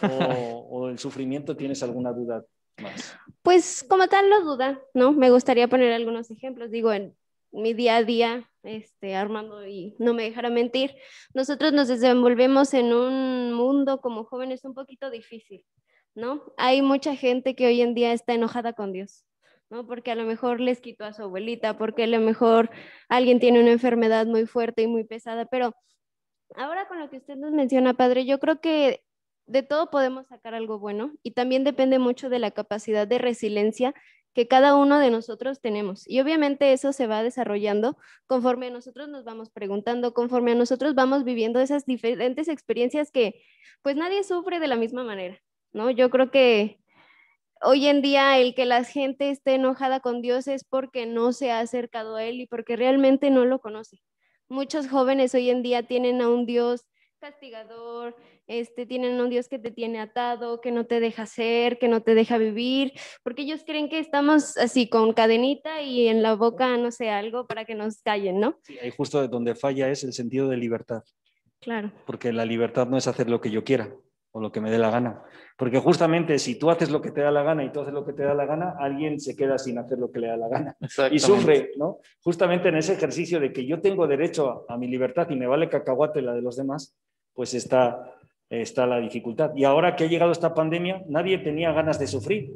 [0.03, 2.45] o, o el sufrimiento tienes alguna duda
[2.83, 3.17] más.
[3.43, 5.13] Pues como tal no duda, ¿no?
[5.13, 6.71] Me gustaría poner algunos ejemplos.
[6.71, 7.15] Digo, en
[7.53, 10.95] mi día a día, este, Armando, y no me dejará mentir,
[11.35, 15.65] nosotros nos desenvolvemos en un mundo como jóvenes un poquito difícil,
[16.15, 16.53] ¿no?
[16.57, 19.25] Hay mucha gente que hoy en día está enojada con Dios,
[19.71, 19.87] ¿no?
[19.87, 22.71] Porque a lo mejor les quitó a su abuelita, porque a lo mejor
[23.09, 25.75] alguien tiene una enfermedad muy fuerte y muy pesada, pero
[26.57, 29.05] ahora con lo que usted nos menciona, padre, yo creo que
[29.47, 33.95] de todo podemos sacar algo bueno y también depende mucho de la capacidad de resiliencia
[34.33, 36.09] que cada uno de nosotros tenemos.
[36.09, 37.97] Y obviamente eso se va desarrollando
[38.27, 43.43] conforme nosotros nos vamos preguntando, conforme a nosotros vamos viviendo esas diferentes experiencias que
[43.83, 45.41] pues nadie sufre de la misma manera,
[45.73, 45.91] ¿no?
[45.91, 46.79] Yo creo que
[47.63, 51.51] hoy en día el que la gente esté enojada con Dios es porque no se
[51.51, 54.01] ha acercado a Él y porque realmente no lo conoce.
[54.49, 56.87] Muchos jóvenes hoy en día tienen a un Dios
[57.21, 61.87] castigador, este, tienen un Dios que te tiene atado, que no te deja ser, que
[61.87, 66.35] no te deja vivir, porque ellos creen que estamos así con cadenita y en la
[66.35, 68.59] boca, no sé, algo para que nos callen, ¿no?
[68.63, 71.03] Sí, ahí justo donde falla es el sentido de libertad.
[71.63, 71.93] Claro.
[72.07, 73.95] porque la libertad no es hacer lo que yo quiera
[74.33, 75.23] o lo que me dé la gana.
[75.57, 78.05] Porque justamente si tú haces lo que te da la gana y tú haces lo
[78.05, 80.49] que te da la gana, alguien se queda sin hacer lo que le da la
[80.49, 80.77] gana
[81.11, 81.99] y sufre, ¿no?
[82.23, 85.47] Justamente en ese ejercicio de que yo tengo derecho a, a mi libertad y me
[85.47, 86.97] vale cacahuate la de los demás,
[87.35, 88.15] pues está,
[88.49, 89.53] está la dificultad.
[89.57, 92.53] Y ahora que ha llegado esta pandemia, nadie tenía ganas de sufrir.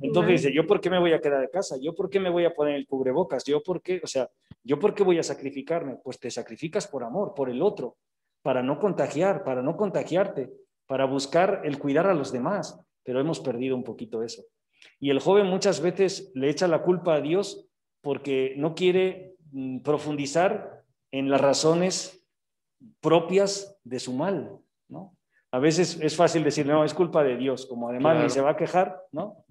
[0.00, 1.76] Entonces dice, ¿yo por qué me voy a quedar de casa?
[1.80, 3.44] ¿Yo por qué me voy a poner el cubrebocas?
[3.44, 4.00] ¿Yo por qué?
[4.02, 4.28] O sea,
[4.64, 5.96] ¿yo por qué voy a sacrificarme?
[6.02, 7.96] Pues te sacrificas por amor, por el otro,
[8.42, 10.50] para no contagiar, para no contagiarte,
[10.86, 12.80] para buscar el cuidar a los demás.
[13.04, 14.42] Pero hemos perdido un poquito eso.
[15.00, 17.68] Y el joven muchas veces le echa la culpa a Dios
[18.00, 22.24] porque no quiere mm, profundizar en las razones
[23.00, 25.16] propias de su mal, ¿no?
[25.52, 28.24] A veces es fácil decir, no, es culpa de Dios, como además Claro.
[28.24, 29.44] ni se va a quejar, ¿no?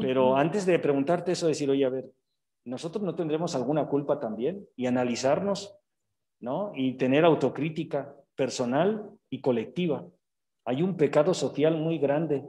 [0.00, 2.10] Pero antes de preguntarte eso, decir, oye, a ver,
[2.64, 5.76] nosotros no tendremos alguna culpa también y analizarnos,
[6.40, 6.72] ¿no?
[6.74, 10.04] Y tener autocrítica personal y colectiva.
[10.70, 12.44] Hay un pecado social muy grande,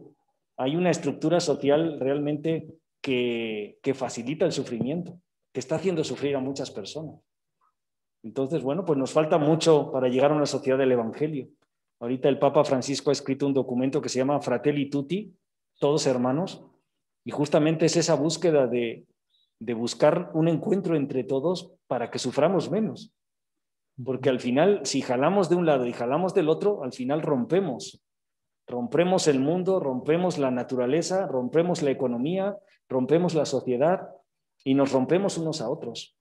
[0.56, 2.68] hay una estructura social realmente
[3.02, 5.20] que, que facilita el sufrimiento,
[5.52, 7.16] que está haciendo sufrir a muchas personas.
[8.22, 11.48] Entonces, bueno, pues nos falta mucho para llegar a una sociedad del Evangelio.
[12.00, 15.34] Ahorita el Papa Francisco ha escrito un documento que se llama Fratelli Tutti,
[15.80, 16.64] todos hermanos,
[17.26, 19.08] y justamente es esa búsqueda de,
[19.60, 23.16] de buscar un encuentro entre todos para que suframos menos.
[24.06, 28.00] Porque al final, si jalamos de un lado y jalamos del otro, al final rompemos.
[28.72, 32.58] Rompemos el mundo, rompemos la naturaleza, rompemos la economía,
[32.88, 34.10] rompemos la sociedad
[34.64, 36.16] y nos rompemos unos a otros.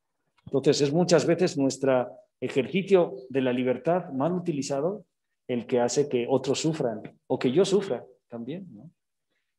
[0.47, 2.11] Entonces es muchas veces nuestro
[2.41, 5.05] ejercicio de la libertad mal utilizado
[5.47, 8.67] el que hace que otros sufran o que yo sufra también.
[8.75, 8.91] ¿no?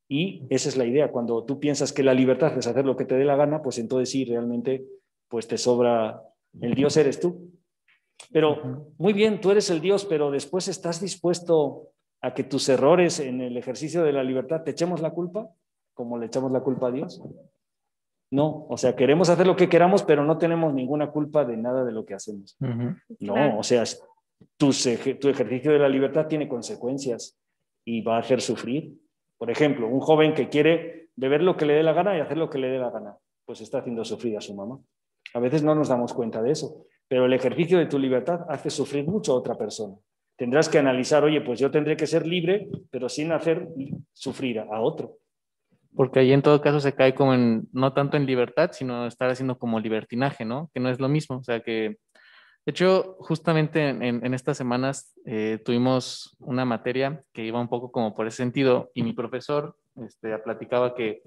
[0.09, 1.11] Y esa es la idea.
[1.11, 3.77] Cuando tú piensas que la libertad es hacer lo que te dé la gana, pues
[3.77, 4.83] entonces sí, realmente,
[5.29, 6.21] pues te sobra
[6.59, 7.51] el Dios eres tú.
[8.31, 11.90] Pero muy bien, tú eres el Dios, pero después estás dispuesto
[12.21, 15.49] a que tus errores en el ejercicio de la libertad te echemos la culpa,
[15.93, 17.21] como le echamos la culpa a Dios.
[18.31, 21.83] No, o sea, queremos hacer lo que queramos, pero no tenemos ninguna culpa de nada
[21.83, 22.55] de lo que hacemos.
[22.61, 22.95] Ujú.
[23.19, 23.57] No, Claro.
[23.59, 23.83] o sea,
[24.57, 24.71] tu,
[25.19, 27.37] tu ejercicio de la libertad tiene consecuencias
[27.83, 28.93] y va a hacer sufrir.
[29.37, 32.37] Por ejemplo, un joven que quiere beber lo que le dé la gana y hacer
[32.37, 34.79] lo que le dé la gana, pues está haciendo sufrir a su mamá.
[35.33, 38.69] A veces no nos damos cuenta de eso, pero el ejercicio de tu libertad hace
[38.69, 39.95] sufrir mucho a otra persona.
[40.41, 43.67] Tendrás que analizar, oye, pues yo tendré que ser libre, pero sin hacer
[44.11, 45.19] sufrir a otro.
[45.95, 49.29] Porque ahí en todo caso se cae como en, no tanto en libertad, sino estar
[49.29, 50.71] haciendo como libertinaje, ¿no?
[50.73, 51.37] Que no es lo mismo.
[51.37, 51.99] O sea que,
[52.65, 58.15] de hecho, justamente en, estas semanas eh, tuvimos una materia que iba un poco como
[58.15, 61.21] por ese sentido y mi profesor este, platicaba que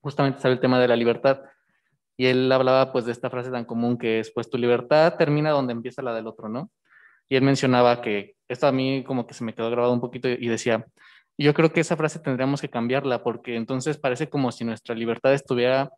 [0.00, 1.42] justamente sabe el tema de la libertad
[2.16, 5.52] y él hablaba pues de esta frase tan común que es pues tu libertad termina
[5.52, 6.72] donde empieza la del otro, ¿no?
[7.28, 10.28] Y él mencionaba que esto a mí como que se me quedó grabado un poquito
[10.28, 10.86] y decía,
[11.36, 15.34] yo creo que esa frase tendríamos que cambiarla porque entonces parece como si nuestra libertad
[15.34, 15.90] estuviera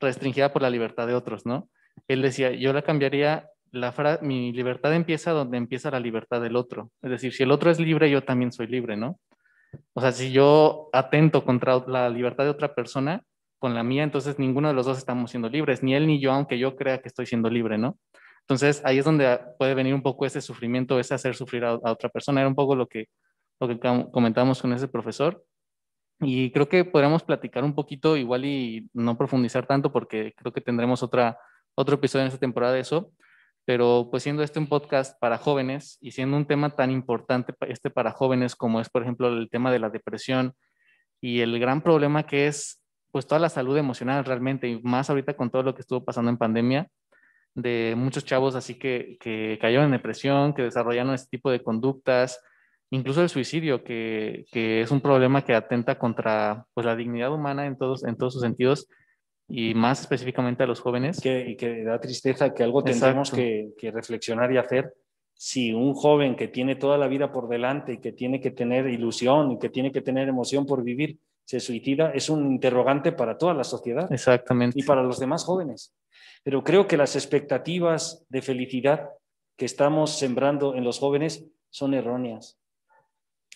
[0.00, 1.68] restringida por la libertad de otros, ¿no?
[2.08, 6.90] Él decía, yo la cambiaría, la mi libertad empieza donde empieza la libertad del otro.
[7.00, 9.18] Es decir, si el otro es libre, yo también soy libre, ¿no?
[9.94, 13.22] O sea, si yo atento contra la libertad de otra persona
[13.58, 16.32] con la mía, entonces ninguno de los dos estamos siendo libres, ni él ni yo,
[16.32, 17.96] aunque yo crea que estoy siendo libre, ¿no?
[18.42, 22.08] Entonces ahí es donde puede venir un poco ese sufrimiento, ese hacer sufrir a, otra
[22.08, 22.40] persona.
[22.40, 23.08] Era un poco lo que
[23.62, 23.78] lo que
[24.10, 25.44] comentamos con ese profesor.
[26.20, 30.60] Y creo que podríamos platicar un poquito igual y no profundizar tanto porque creo que
[30.60, 31.38] tendremos otra,
[31.74, 33.12] otro episodio en esta temporada de eso.
[33.64, 37.90] Pero pues siendo este un podcast para jóvenes y siendo un tema tan importante este
[37.90, 40.54] para jóvenes como es por ejemplo el tema de la depresión
[41.20, 45.36] y el gran problema que es pues toda la salud emocional realmente y más ahorita
[45.36, 46.88] con todo lo que estuvo pasando en pandemia
[47.54, 52.40] de muchos chavos así que, que cayeron en depresión, que desarrollaron este tipo de conductas,
[52.90, 57.66] incluso el suicidio, que, que, es un problema que atenta contra pues, la dignidad humana
[57.66, 58.88] en todos, en todos sus sentidos
[59.48, 61.20] y más específicamente a los jóvenes.
[61.20, 64.94] Que, y que da tristeza que algo tendremos que, que, reflexionar y hacer.
[65.34, 68.86] Si un joven que tiene toda la vida por delante y que tiene que tener
[68.86, 73.36] ilusión y que tiene que tener emoción por vivir, se suicida, es un interrogante para
[73.36, 74.10] toda la sociedad.
[74.12, 74.78] Exactamente.
[74.78, 75.92] Y para los demás jóvenes.
[76.42, 79.10] Pero creo que las expectativas de felicidad
[79.56, 82.58] que estamos sembrando en los jóvenes son erróneas.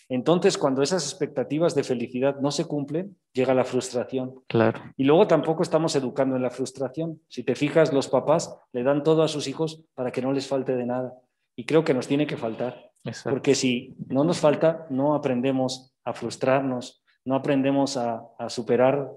[0.09, 4.37] Entonces, cuando esas expectativas de felicidad no se cumplen, llega la frustración.
[4.47, 4.81] Claro.
[4.97, 7.21] Y luego tampoco estamos educando en la frustración.
[7.29, 10.47] Si te fijas, los papás le dan todo a sus hijos para que no les
[10.47, 11.13] falte de nada.
[11.57, 12.93] Y creo que nos tiene que faltar.
[13.25, 19.11] Porque si no nos falta, no aprendemos a frustrarnos, no aprendemos a, a superar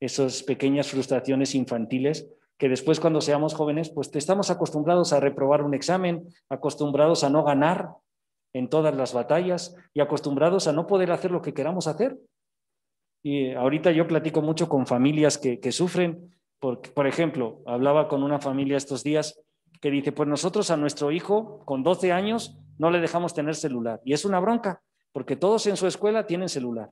[0.00, 5.74] esas pequeñas frustraciones infantiles que después cuando seamos jóvenes, pues estamos acostumbrados a reprobar un
[5.74, 7.90] examen, acostumbrados a no ganar,
[8.54, 12.16] en todas las batallas y acostumbrados a no poder hacer lo que queramos hacer.
[13.22, 18.38] Y ahorita yo platico mucho con familias que, sufren, porque, por ejemplo, hablaba con una
[18.38, 19.40] familia estos días
[19.80, 24.00] que dice, pues nosotros a nuestro hijo con 12 años no le dejamos tener celular.
[24.04, 26.90] Y es una bronca, porque todos en su escuela tienen celular.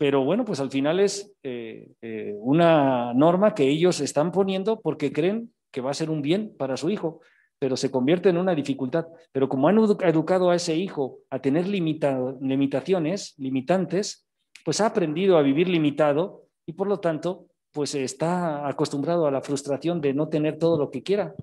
[0.00, 5.12] Pero bueno, pues al final es eh, eh, una norma que ellos están poniendo porque
[5.12, 7.20] creen que va a ser un bien para su hijo
[7.60, 9.06] pero se convierte en una dificultad.
[9.32, 14.26] Pero como han educado a ese hijo a tener limitaciones, limitantes,
[14.64, 19.42] pues ha aprendido a vivir limitado y por lo tanto, pues está acostumbrado a la
[19.42, 21.34] frustración de no tener todo lo que quiera.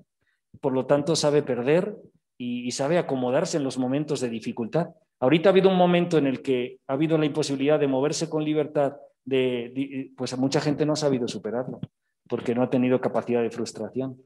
[0.60, 1.96] Por lo tanto, sabe perder
[2.36, 4.88] y, sabe acomodarse en los momentos de dificultad.
[5.20, 8.44] Ahorita ha habido un momento en el que ha habido la imposibilidad de moverse con
[8.44, 11.80] libertad, de, pues a mucha gente no ha sabido superarlo,
[12.28, 14.22] porque no ha tenido capacidad de frustración.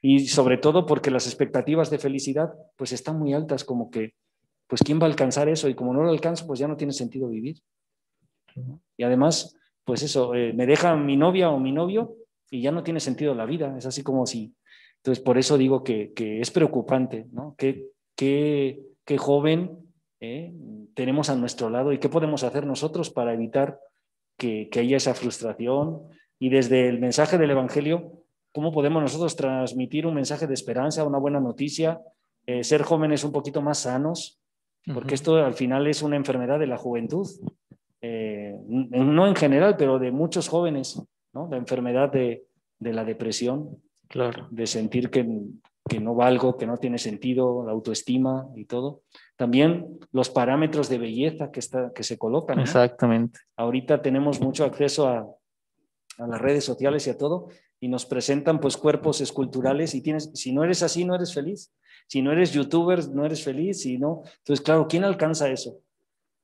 [0.00, 4.14] Y sobre todo porque las expectativas de felicidad pues están muy altas, como que,
[4.66, 5.68] pues ¿quién va a alcanzar eso?
[5.68, 7.62] Y como no lo alcanzo, pues ya no tiene sentido vivir.
[8.96, 12.16] Y además, pues eso, eh, me deja mi novia o mi novio
[12.50, 13.76] y ya no tiene sentido la vida.
[13.78, 14.54] Es así como si...
[14.96, 17.54] Entonces, por eso digo que, es preocupante, ¿no?
[17.58, 19.91] ¿Qué, qué, qué joven
[20.24, 20.54] eh,
[20.94, 23.80] tenemos a nuestro lado y qué podemos hacer nosotros para evitar
[24.38, 26.02] que, que haya esa frustración?
[26.38, 31.18] Y desde el mensaje del Evangelio, cómo podemos nosotros transmitir un mensaje de esperanza, una
[31.18, 32.00] buena noticia,
[32.46, 34.38] eh, ser jóvenes un poquito más sanos,
[34.94, 37.26] porque esto al final es una enfermedad de la juventud,
[38.00, 41.02] eh, no en general, pero de muchos jóvenes,
[41.32, 41.48] ¿no?
[41.50, 42.44] la enfermedad de,
[42.78, 44.46] la depresión, claro.
[44.50, 45.26] de sentir que,
[45.88, 49.02] que no valgo, que no tiene sentido, la autoestima y todo.
[49.42, 52.60] También los parámetros de belleza que, está, que se colocan.
[52.60, 53.40] Exactamente.
[53.56, 55.26] Ahorita tenemos mucho acceso a,
[56.18, 57.48] a las redes sociales y a todo,
[57.80, 61.72] y nos presentan pues cuerpos esculturales y tienes, si no eres así, no eres feliz.
[62.06, 63.84] Si no eres youtuber, no eres feliz.
[63.84, 65.80] y no, entonces, claro, ¿quién alcanza eso?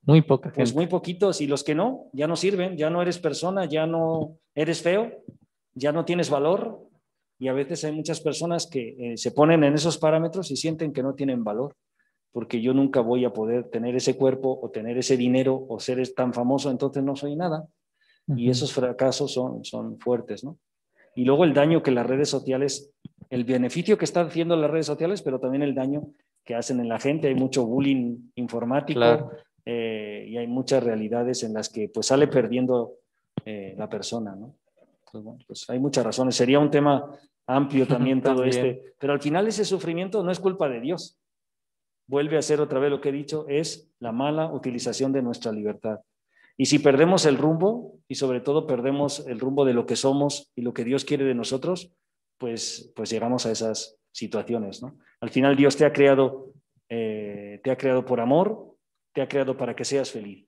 [0.02, 1.40] Muy poca Pues muy poquitos.
[1.40, 5.22] Y los que no, ya no sirven, ya no eres persona, ya no eres feo,
[5.72, 6.80] ya no tienes valor.
[7.38, 10.92] Y a veces hay muchas personas que eh, se ponen en esos parámetros y sienten
[10.92, 11.76] que no tienen valor,
[12.32, 16.06] porque yo nunca voy a poder tener ese cuerpo o tener ese dinero o ser
[16.14, 17.66] tan famoso, entonces no soy nada.
[18.36, 20.58] Y esos fracasos son, son fuertes, ¿no?
[21.14, 22.92] Y luego el daño que las redes sociales,
[23.30, 26.08] el beneficio que están haciendo las redes sociales, pero también el daño
[26.44, 27.28] que hacen en la gente.
[27.28, 29.30] Hay mucho bullying informático
[29.64, 32.94] eh, y hay muchas realidades en las que pues sale perdiendo
[33.44, 34.54] eh, la persona, ¿no?
[35.10, 36.36] Pues, bueno, pues hay muchas razones.
[36.36, 37.10] Sería un tema
[37.46, 41.18] amplio también todo este, pero al final ese sufrimiento no es culpa de Dios.
[42.08, 45.52] Vuelve a ser otra vez lo que he dicho, es la mala utilización de nuestra
[45.52, 46.00] libertad.
[46.56, 50.50] Y si perdemos el rumbo, y sobre todo perdemos el rumbo de lo que somos
[50.56, 51.92] y lo que Dios quiere de nosotros,
[52.38, 54.82] pues, pues llegamos a esas situaciones.
[54.82, 54.98] ¿no?
[55.20, 56.52] Al final Dios te ha creado,
[56.88, 58.74] eh, te ha creado por amor,
[59.12, 60.46] te ha creado para que seas feliz.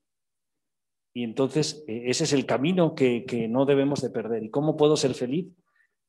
[1.13, 4.43] Y entonces eh, ese es el camino que, que, no debemos de perder.
[4.43, 5.47] ¿Y cómo puedo ser feliz?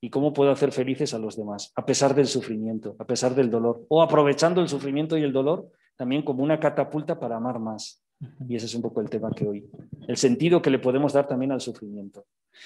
[0.03, 1.71] ¿Y cómo puedo hacer felices a los demás?
[1.77, 3.85] A pesar del sufrimiento, a pesar del dolor.
[3.87, 8.03] O aprovechando el sufrimiento y el dolor también como una catapulta para amar más.
[8.49, 9.65] Y ese es un poco el tema que hoy.
[10.05, 12.25] El sentido que le podemos dar también al sufrimiento.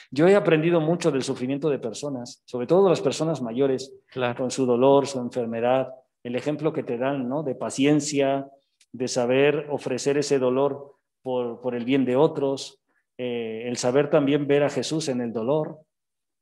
[0.10, 3.94] Yo he aprendido mucho del sufrimiento de personas, sobre todo de las personas mayores,
[4.36, 5.90] con su dolor, su enfermedad,
[6.24, 7.44] el ejemplo que te dan, ¿no?
[7.44, 8.50] De paciencia,
[8.92, 12.82] de saber ofrecer ese dolor por, el bien de otros,
[13.20, 15.82] eh, el saber también ver a Jesús en el dolor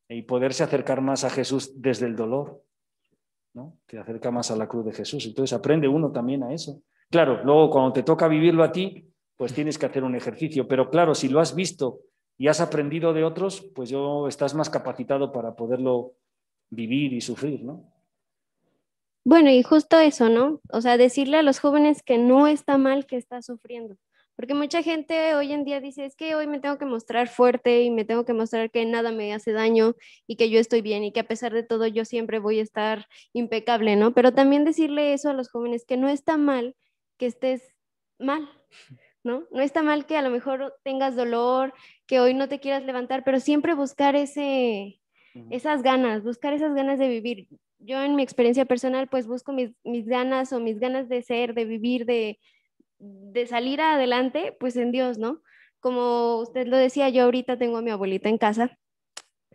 [0.10, 2.64] y poderse acercar más a Jesús desde el dolor,
[3.54, 3.78] ¿no?
[3.86, 5.26] Te acerca más a la cruz de Jesús.
[5.26, 6.82] Entonces aprende uno también a eso.
[7.10, 10.90] Claro, luego cuando te toca vivirlo a ti, pues tienes que hacer un ejercicio, pero
[10.90, 12.00] claro, si lo has visto
[12.38, 16.14] y has aprendido de otros, pues yo estás más capacitado para poderlo
[16.70, 17.92] vivir y sufrir, ¿no?
[19.24, 20.62] Bueno, y justo eso, ¿no?
[20.70, 23.98] O sea, decirle a los jóvenes que no está mal que está sufriendo.
[24.36, 27.84] Porque mucha gente hoy en día dice, es que hoy me tengo que mostrar fuerte
[27.84, 29.96] y me tengo que mostrar que nada me hace daño
[30.28, 32.64] y que yo estoy bien y que a pesar de todo yo siempre voy a
[32.64, 34.14] estar impecable, ¿no?
[34.14, 36.76] Pero también decirle eso a los jóvenes, que no está mal
[37.18, 37.74] que estés
[38.20, 38.50] mal,
[39.24, 39.48] ¿no?
[39.52, 41.74] No está mal que a lo mejor tengas dolor,
[42.08, 45.02] que hoy no te quieras levantar, pero siempre buscar ese,
[45.50, 47.48] esas ganas, buscar esas ganas de vivir.
[47.80, 51.54] Yo en mi experiencia personal, pues busco mis, mis ganas o mis ganas de ser,
[51.54, 52.40] de vivir, de,
[53.06, 55.42] de salir adelante, pues en Dios, ¿no?
[55.80, 58.78] Como usted lo decía, yo ahorita tengo a mi abuelita en casa.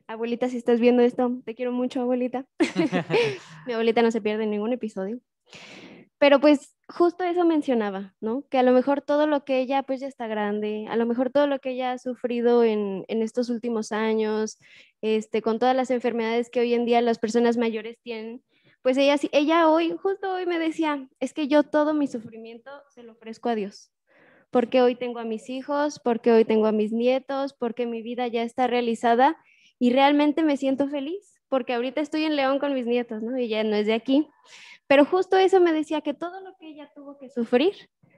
[0.06, 2.46] Abuelita, si estás viendo esto, te quiero mucho, abuelita.
[3.66, 5.20] mi abuelita no se pierde en ningún episodio.
[6.18, 8.44] Pero pues justo eso mencionaba, ¿no?
[8.50, 11.30] Que a lo mejor todo lo que ella pues ya está grande, a lo mejor
[11.30, 14.58] todo lo que ella ha sufrido en, en estos últimos años,
[15.00, 18.42] este, con todas las enfermedades que hoy en día las personas mayores tienen,
[18.82, 23.02] pues ella, ella hoy, justo hoy me decía, es que yo todo mi sufrimiento se
[23.02, 23.92] lo ofrezco a Dios,
[24.50, 28.26] porque hoy tengo a mis hijos, porque hoy tengo a mis nietos, porque mi vida
[28.28, 29.36] ya está realizada
[29.78, 33.38] y realmente me siento feliz, porque ahorita estoy en León con mis nietos, ¿no?
[33.38, 34.28] Y ya no es de aquí.
[34.86, 37.74] Pero justo eso me decía que todo lo que ella tuvo que sufrir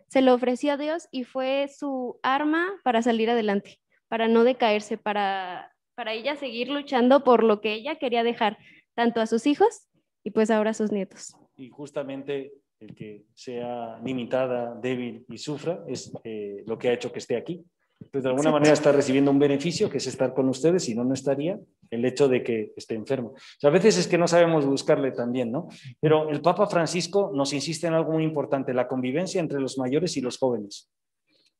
[0.08, 4.96] se lo ofreció a Dios y fue su arma para salir adelante, para no decaerse,
[4.96, 8.58] para, para ella seguir luchando por lo que ella quería dejar,
[8.94, 9.88] tanto a sus hijos
[10.24, 11.34] y pues ahora sus nietos.
[11.56, 17.12] Y justamente el que sea limitada, débil y sufra es eh, lo que ha hecho
[17.12, 17.64] que esté aquí.
[18.10, 21.04] Pues de alguna manera está recibiendo un beneficio que es estar con ustedes, si no,
[21.04, 21.60] no estaría
[21.90, 23.34] el hecho de que esté enfermo.
[23.62, 25.68] a veces es que no sabemos buscarle también, ¿no?
[26.00, 30.16] Pero el Papa Francisco nos insiste en algo muy importante, la convivencia entre los mayores
[30.16, 30.90] y los jóvenes.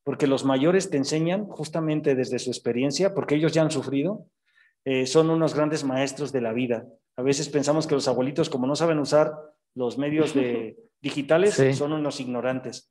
[0.02, 4.26] Porque los mayores te enseñan justamente desde su experiencia, porque ellos ya han sufrido,
[4.84, 6.86] eh, son unos grandes maestros de la vida.
[7.16, 9.34] A veces pensamos que los abuelitos, como no saben usar
[9.74, 12.90] los medios de, digitales, son unos ignorantes.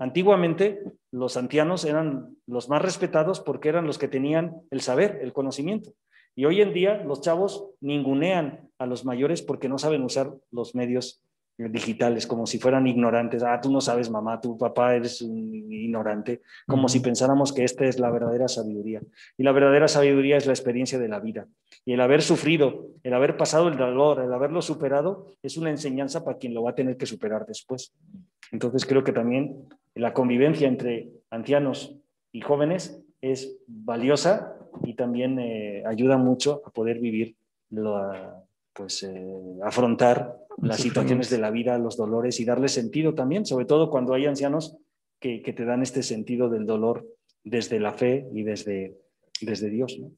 [0.00, 5.32] Antiguamente los ancianos eran los más respetados porque eran los que tenían el saber, el
[5.32, 5.92] conocimiento.
[6.34, 10.74] Y hoy en día los chavos ningunean a los mayores porque no saben usar los
[10.74, 11.22] medios
[11.58, 13.42] digitales, como si fueran ignorantes.
[13.42, 17.84] Ah, tú no sabes, mamá, tu papá eres un ignorante, como si pensáramos que esta
[17.84, 19.00] es la verdadera sabiduría.
[19.36, 21.48] Y la verdadera sabiduría es la experiencia de la vida.
[21.84, 26.24] Y el haber sufrido, el haber pasado el dolor, el haberlo superado, es una enseñanza
[26.24, 27.92] para quien lo va a tener que superar después.
[28.52, 31.96] Entonces creo que también la convivencia entre ancianos
[32.30, 34.54] y jóvenes es valiosa
[34.84, 37.36] y también eh, ayuda mucho a poder vivir,
[38.78, 43.66] pues eh, afrontar las situaciones de la vida, los dolores y darle sentido también, sobre
[43.66, 44.76] todo cuando hay ancianos
[45.20, 47.04] que, te dan este sentido del dolor
[47.42, 48.96] desde la fe y desde,
[49.40, 49.98] desde Dios.
[49.98, 50.12] ¿no?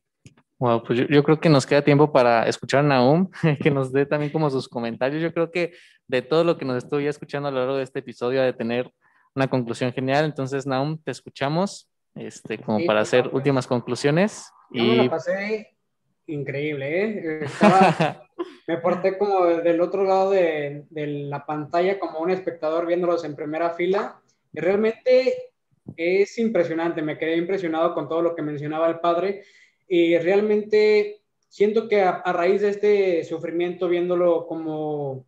[0.59, 3.31] Wow, pues yo, creo que nos queda tiempo para escuchar a Naum,
[3.63, 5.23] que nos dé también como sus comentarios.
[5.23, 5.73] Yo creo que
[6.07, 8.93] de todo lo que nos estoy escuchando a lo largo de este episodio, de tener
[9.35, 10.27] una conclusión genial.
[10.27, 14.51] Entonces, Naum, te escuchamos este, como para hacer últimas conclusiones.
[14.71, 14.83] y...
[14.83, 15.80] me la pasé
[16.27, 17.41] increíble, ¿eh?
[17.45, 18.27] Estaba
[18.67, 23.37] me porté como del otro lado de, de la pantalla, como un espectador viéndolos en
[23.37, 24.21] primera fila.
[24.53, 25.51] Y realmente
[25.97, 29.43] es impresionante, me quedé impresionado con todo lo que mencionaba el padre
[29.89, 35.27] y realmente siento que a, raíz de este sufrimiento, viéndolo como,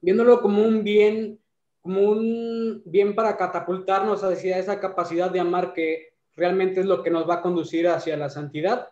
[0.00, 1.40] viéndolo como un bien,
[1.82, 7.10] como un bien para catapultarnos hacia esa capacidad de amar que realmente es lo que
[7.10, 8.90] nos va a conducir hacia la santidad,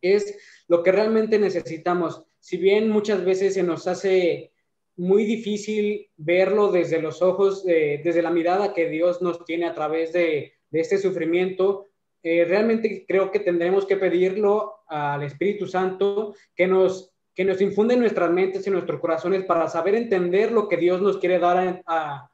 [0.00, 0.36] es
[0.68, 2.22] lo que realmente necesitamos.
[2.40, 4.52] Si bien muchas veces se nos hace
[4.96, 10.12] muy difícil verlo desde los ojos, desde la mirada que Dios nos tiene a través
[10.12, 11.86] de, de este sufrimiento,
[12.22, 17.94] eh, realmente creo que tendremos que pedirlo al Espíritu Santo que nos, que nos infunde
[17.94, 21.82] en nuestras mentes y nuestros corazones para saber entender lo que Dios nos quiere dar
[21.86, 22.30] a,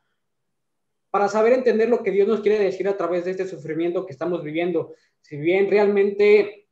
[1.10, 4.12] para saber entender lo que Dios nos quiere decir a través de este sufrimiento que
[4.12, 4.94] estamos viviendo.
[5.20, 6.63] Si bien realmente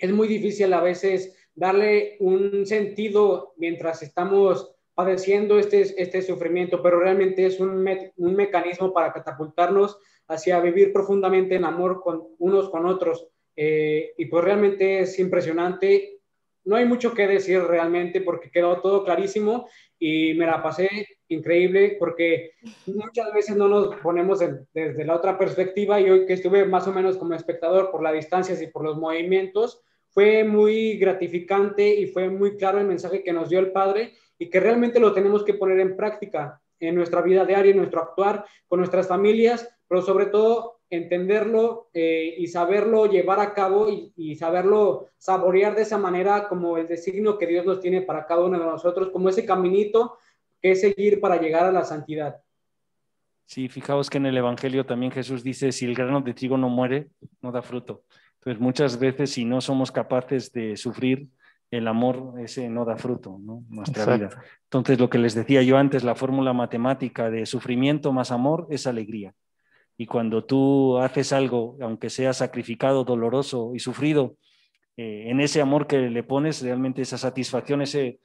[0.00, 7.00] es muy difícil a veces darle un sentido mientras estamos padeciendo este, este sufrimiento, pero
[7.00, 9.98] realmente es un, un mecanismo para catapultarnos
[10.28, 13.26] hacia vivir profundamente en amor con unos con otros.
[13.56, 16.20] Eh, y pues realmente es impresionante.
[16.64, 20.88] No hay mucho que decir realmente porque quedó todo clarísimo y me la pasé
[21.28, 22.52] increíble porque
[22.86, 24.40] muchas veces no nos ponemos
[24.72, 28.14] desde la otra perspectiva y hoy que estuve más o menos como espectador por las
[28.14, 33.32] distancias y por los movimientos, fue muy gratificante y fue muy claro el mensaje que
[33.32, 37.22] nos dio el Padre y que realmente lo tenemos que poner en práctica en nuestra
[37.22, 43.06] vida diaria, en nuestro actuar con nuestras familias, pero sobre todo entenderlo eh, y saberlo
[43.06, 47.80] llevar a cabo y, saberlo saborear de esa manera como el designio que Dios nos
[47.80, 50.18] tiene para cada uno de nosotros, como ese caminito
[50.60, 52.40] que es seguir para llegar a la santidad.
[53.44, 56.68] Sí, fijaos que en el Evangelio también Jesús dice, si el grano de trigo no
[56.68, 57.08] muere,
[57.40, 58.04] no da fruto.
[58.40, 61.28] Entonces muchas veces si no somos capaces de sufrir,
[61.70, 63.62] el amor ese no da fruto, ¿no?
[63.68, 64.30] Nuestra vida.
[64.64, 68.86] Entonces lo que les decía yo antes, la fórmula matemática de sufrimiento más amor es
[68.86, 69.34] alegría.
[69.96, 74.36] Y cuando tú haces algo, aunque sea sacrificado, doloroso y sufrido,
[74.96, 78.20] eh, en ese amor que le pones, realmente esa satisfacción, ese,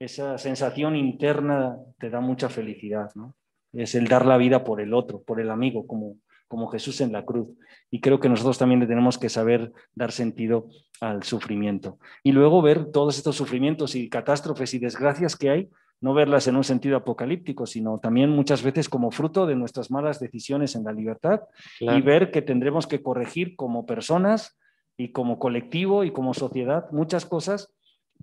[0.00, 3.10] esa sensación interna te da mucha felicidad.
[3.14, 3.36] ¿no?
[3.72, 6.16] Es el dar la vida por el otro, por el amigo, como,
[6.50, 7.48] como Jesús en la cruz.
[7.92, 10.68] Y creo que nosotros también le tenemos que saber dar sentido
[11.00, 12.00] al sufrimiento.
[12.24, 15.70] Y luego ver todos estos sufrimientos y catástrofes y desgracias que hay
[16.00, 20.18] no verlas en un sentido apocalíptico, sino también muchas veces como fruto de nuestras malas
[20.18, 21.42] decisiones en la libertad
[21.78, 24.58] y ver que tendremos que corregir como personas
[24.96, 27.72] y como colectivo y como sociedad muchas cosas,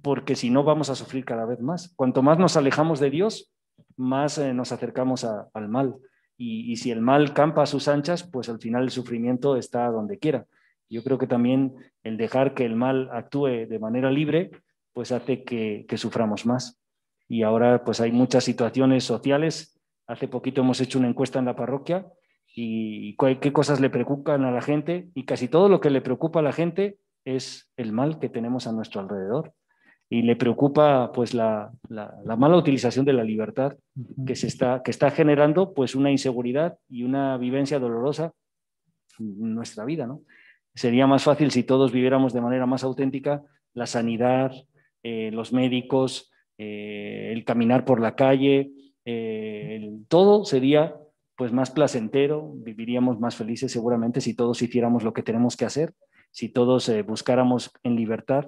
[0.01, 1.93] porque si no vamos a sufrir cada vez más.
[1.95, 3.53] Cuanto más nos alejamos de Dios,
[3.95, 5.95] más eh, nos acercamos al mal.
[6.39, 10.19] Y, si el mal campa a sus anchas, pues al final el sufrimiento está donde
[10.19, 10.45] quiera.
[10.87, 11.73] Yo creo que también
[12.03, 14.51] el dejar que el mal actúe de manera libre,
[14.93, 16.79] pues hace que, que suframos más
[17.27, 19.79] y ahora pues hay muchas situaciones sociales.
[20.07, 22.07] Hace poquito hemos hecho una encuesta en la parroquia
[22.53, 26.39] y qué cosas le preocupan a la gente y casi todo lo que le preocupa
[26.39, 29.53] a la gente es el mal que tenemos a nuestro alrededor
[30.09, 33.75] y le preocupa pues la, mala utilización de la libertad
[34.25, 38.31] que se está que está generando pues una inseguridad y una vivencia dolorosa
[39.19, 40.21] en nuestra vida ¿no?
[40.73, 43.43] sería más fácil si todos viviéramos de manera más auténtica
[43.73, 44.53] la sanidad
[45.09, 48.71] eh, los médicos eh, el caminar por la calle,
[49.05, 50.95] eh, todo sería
[51.37, 55.93] pues más placentero, viviríamos más felices seguramente si todos hiciéramos lo que tenemos que hacer,
[56.31, 58.47] si todos buscáramos en libertad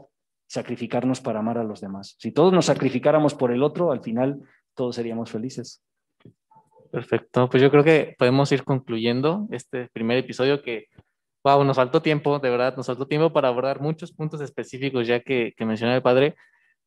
[0.50, 2.16] sacrificarnos para amar a los demás.
[2.18, 4.41] Si todos nos sacrificáramos por el otro, al final
[4.74, 5.84] todos seríamos felices.
[6.91, 10.88] Perfecto, pues yo creo que podemos ir concluyendo este primer episodio que,
[11.43, 15.20] wow, nos faltó tiempo, de verdad, nos faltó tiempo para abordar muchos puntos específicos ya
[15.20, 16.36] que, que mencionó el padre.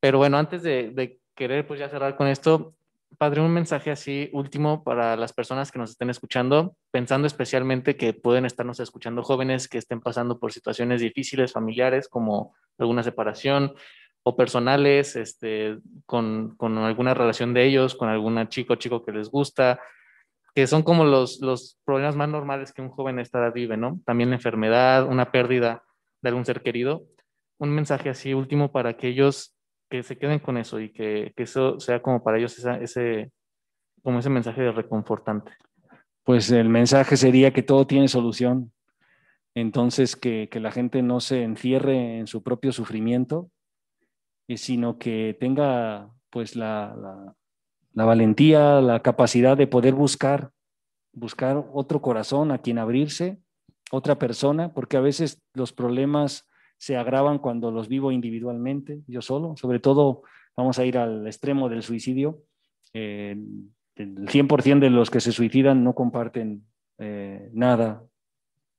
[0.01, 2.75] Pero bueno, antes de, querer pues ya cerrar con esto,
[3.19, 8.13] Padre, un mensaje así último para las personas que nos estén escuchando, pensando especialmente que
[8.13, 13.75] pueden estarnos escuchando jóvenes que estén pasando por situaciones difíciles, familiares, como alguna separación
[14.23, 19.29] o personales, este, con, con alguna relación de ellos, con algún chico chico que les
[19.29, 19.81] gusta,
[20.55, 24.01] que son como los, los problemas más normales que un joven a esta vive, ¿no?
[24.05, 25.83] También la enfermedad, una pérdida
[26.21, 27.05] de algún ser querido.
[27.59, 29.57] Un mensaje así último para que ellos
[29.93, 33.30] que se queden con eso y que, eso sea como para ellos ese,
[34.03, 35.53] como ese mensaje de reconfortante.
[36.24, 38.72] Pues el mensaje sería que todo tiene solución.
[39.55, 43.51] Entonces, que, la gente no se encierre en su propio sufrimiento,
[44.49, 47.34] sino que tenga pues la,
[47.93, 50.53] la, valentía, la capacidad de poder buscar,
[51.12, 53.43] buscar otro corazón a quien abrirse,
[53.90, 56.49] otra persona, porque a veces los problemas
[56.83, 60.24] se agravan cuando los vivo individualmente, yo solo, sobre todo
[60.57, 62.43] vamos a ir al extremo del suicidio.
[62.93, 63.37] Eh,
[63.95, 66.64] el 100% de los que se suicidan no comparten
[66.99, 68.03] eh, nada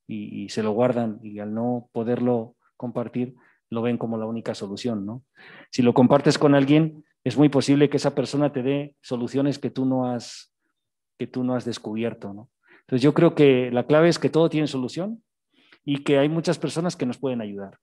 [0.06, 3.36] y, se lo guardan y al no poderlo compartir
[3.70, 5.06] lo ven como la única solución.
[5.06, 5.24] ¿no?
[5.72, 9.70] Si lo compartes con alguien, es muy posible que esa persona te dé soluciones que
[9.70, 10.54] tú no has,
[11.18, 12.34] que tú no has descubierto.
[12.34, 12.49] ¿no?
[12.82, 15.24] Entonces yo creo que la clave es que todo tiene solución
[15.86, 17.80] y que hay muchas personas que nos pueden ayudar.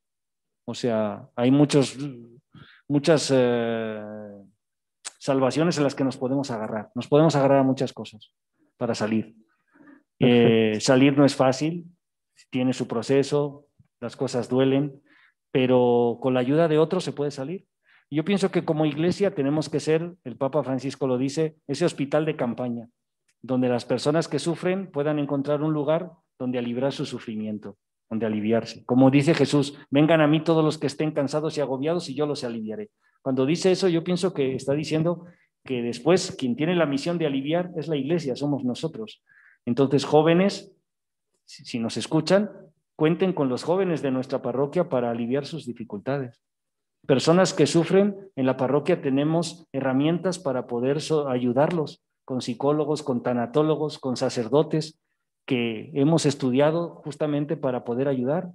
[0.70, 1.98] O sea, hay muchos,
[2.86, 4.00] muchas eh,
[5.18, 6.92] salvaciones en las que nos podemos agarrar.
[6.94, 8.32] Nos podemos agarrar a muchas cosas
[8.76, 9.34] para salir.
[10.20, 11.86] Eh, salir no es fácil,
[12.50, 13.66] tiene su proceso,
[13.98, 15.02] las cosas duelen,
[15.50, 17.66] pero con la ayuda de otros se puede salir.
[18.08, 22.26] Yo pienso que como iglesia tenemos que ser, el Papa Francisco lo dice, ese hospital
[22.26, 22.88] de campaña,
[23.42, 27.76] donde las personas que sufren puedan encontrar un lugar donde aliviar su sufrimiento,
[28.10, 28.84] donde aliviarse.
[28.84, 32.26] Como dice Jesús, vengan a mí todos los que estén cansados y agobiados y yo
[32.26, 32.90] los aliviaré.
[33.22, 35.24] Cuando dice eso, yo pienso que está diciendo
[35.64, 39.22] que después quien tiene la misión de aliviar es la iglesia, somos nosotros.
[39.64, 40.72] Entonces, jóvenes,
[41.44, 42.50] si nos escuchan,
[42.96, 46.40] cuenten con los jóvenes de nuestra parroquia para aliviar sus dificultades.
[47.06, 50.98] Personas que sufren, en la parroquia tenemos herramientas para poder
[51.28, 55.00] ayudarlos, con psicólogos, con tanatólogos, con sacerdotes,
[55.46, 58.50] que hemos estudiado justamente para poder ayudar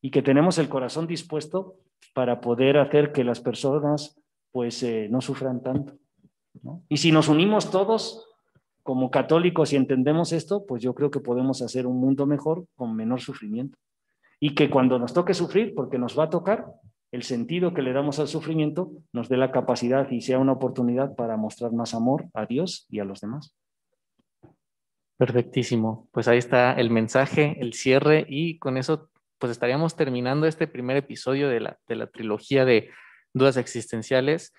[0.00, 1.76] y que tenemos el corazón dispuesto
[2.14, 4.20] para poder hacer que las personas
[4.52, 5.94] pues eh, no sufran tanto.
[6.88, 8.24] Y si nos unimos todos
[8.82, 12.96] como católicos y entendemos esto, pues yo creo que podemos hacer un mundo mejor con
[12.96, 13.78] menor sufrimiento.
[14.40, 16.72] Y que cuando nos toque sufrir, porque nos va a tocar,
[17.10, 21.14] el sentido que le damos al sufrimiento nos dé la capacidad y sea una oportunidad
[21.14, 23.54] para mostrar más amor a Dios y a los demás.
[25.18, 26.08] Perfectísimo.
[26.12, 30.96] Pues ahí está el mensaje, el cierre y con eso pues estaríamos terminando este primer
[30.96, 32.90] episodio de la, de la trilogía de
[33.34, 34.52] dudas existenciales.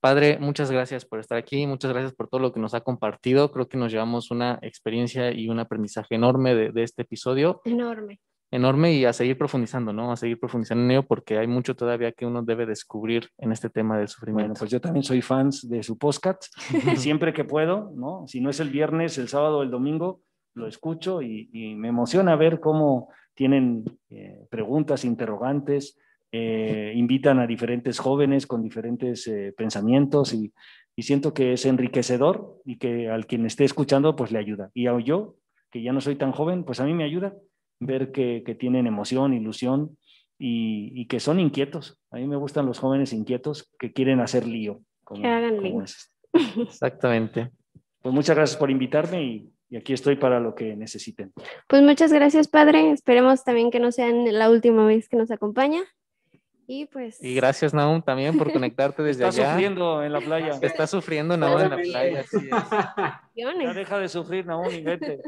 [0.00, 3.52] Padre, muchas gracias por estar aquí, muchas gracias por todo lo que nos ha compartido.
[3.52, 7.60] Creo que nos llevamos una experiencia y un aprendizaje enorme de, de este episodio.
[7.64, 8.18] Enorme.
[8.50, 10.10] Enorme y a seguir profundizando, ¿no?
[10.10, 13.70] A seguir profundizando en ello porque hay mucho todavía que uno debe descubrir en este
[13.70, 14.48] tema del sufrimiento.
[14.48, 16.46] Bueno, pues yo también soy fan de su podcast.
[16.96, 18.24] Siempre que puedo, ¿no?
[18.26, 20.22] Si no es el viernes, el sábado o el domingo,
[20.54, 25.98] lo escucho y, y me emociona ver cómo tienen eh, preguntas, interrogantes,
[26.32, 30.52] eh, invitan a diferentes jóvenes con diferentes eh, pensamientos y,
[30.98, 34.70] siento que es enriquecedor y que al quien esté escuchando pues le ayuda.
[34.74, 35.36] Y a yo,
[35.70, 37.34] que ya no soy tan joven, pues a mí me ayuda
[37.80, 39.96] ver que, tienen emoción, ilusión
[40.38, 41.98] y, que son inquietos.
[42.10, 44.80] A mí me gustan los jóvenes inquietos que quieren hacer lío.
[45.12, 45.82] que hagan lío.
[46.62, 47.50] Exactamente.
[48.00, 51.32] Pues muchas gracias por invitarme y y aquí estoy para lo que necesiten.
[51.68, 52.90] Pues muchas gracias, padre.
[52.90, 55.82] Esperemos también que no sea la última vez que nos acompaña.
[56.66, 57.22] Y pues.
[57.22, 59.42] Y gracias, Naum, también por conectarte desde allá.
[59.42, 60.58] Está sufriendo en la playa.
[60.60, 62.24] Está sufriendo, Naum, en la playa.
[63.36, 65.20] Ya deja de sufrir, Naum, y vete.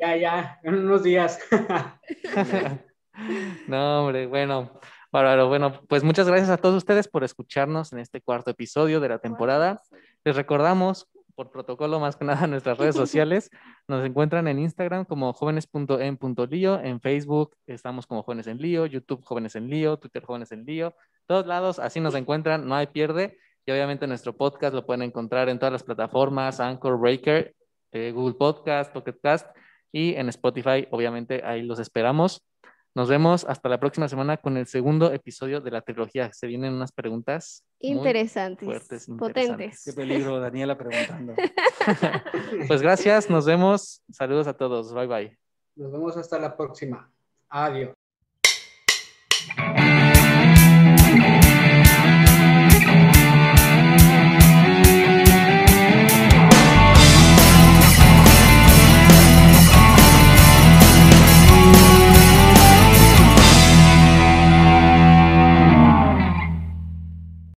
[0.00, 1.40] Ya, ya, en unos días.
[3.66, 4.78] no, hombre, bueno.
[5.10, 9.08] Bárbaro, bueno, pues muchas gracias a todos ustedes por escucharnos en este cuarto episodio de
[9.08, 9.82] la temporada.
[10.22, 13.50] Les recordamos por protocolo más que nada nuestras redes sociales.
[13.88, 19.56] Nos encuentran en Instagram como jóvenes.en.lío, en Facebook estamos como Jóvenes en Lío, YouTube Jóvenes
[19.56, 20.94] en Lío, Twitter Jóvenes en Lío,
[21.26, 23.36] todos lados, así nos encuentran, no hay pierde.
[23.66, 27.54] Y obviamente nuestro podcast lo pueden encontrar en todas las plataformas, Anchor, Breaker,
[27.92, 29.46] eh, Google Podcast, Pocket Cast
[29.92, 32.44] y en Spotify, obviamente ahí los esperamos.
[32.94, 36.32] Nos vemos hasta la próxima semana con el segundo episodio de la trilogía.
[36.32, 39.84] Se vienen unas preguntas interesantes, fuertes, potentes.
[39.84, 41.34] Qué peligro, Daniela preguntando.
[42.66, 44.02] pues gracias, nos vemos.
[44.10, 44.92] Saludos a todos.
[44.92, 45.38] Bye bye.
[45.76, 47.08] Nos vemos hasta la próxima.
[47.50, 47.97] Adiós.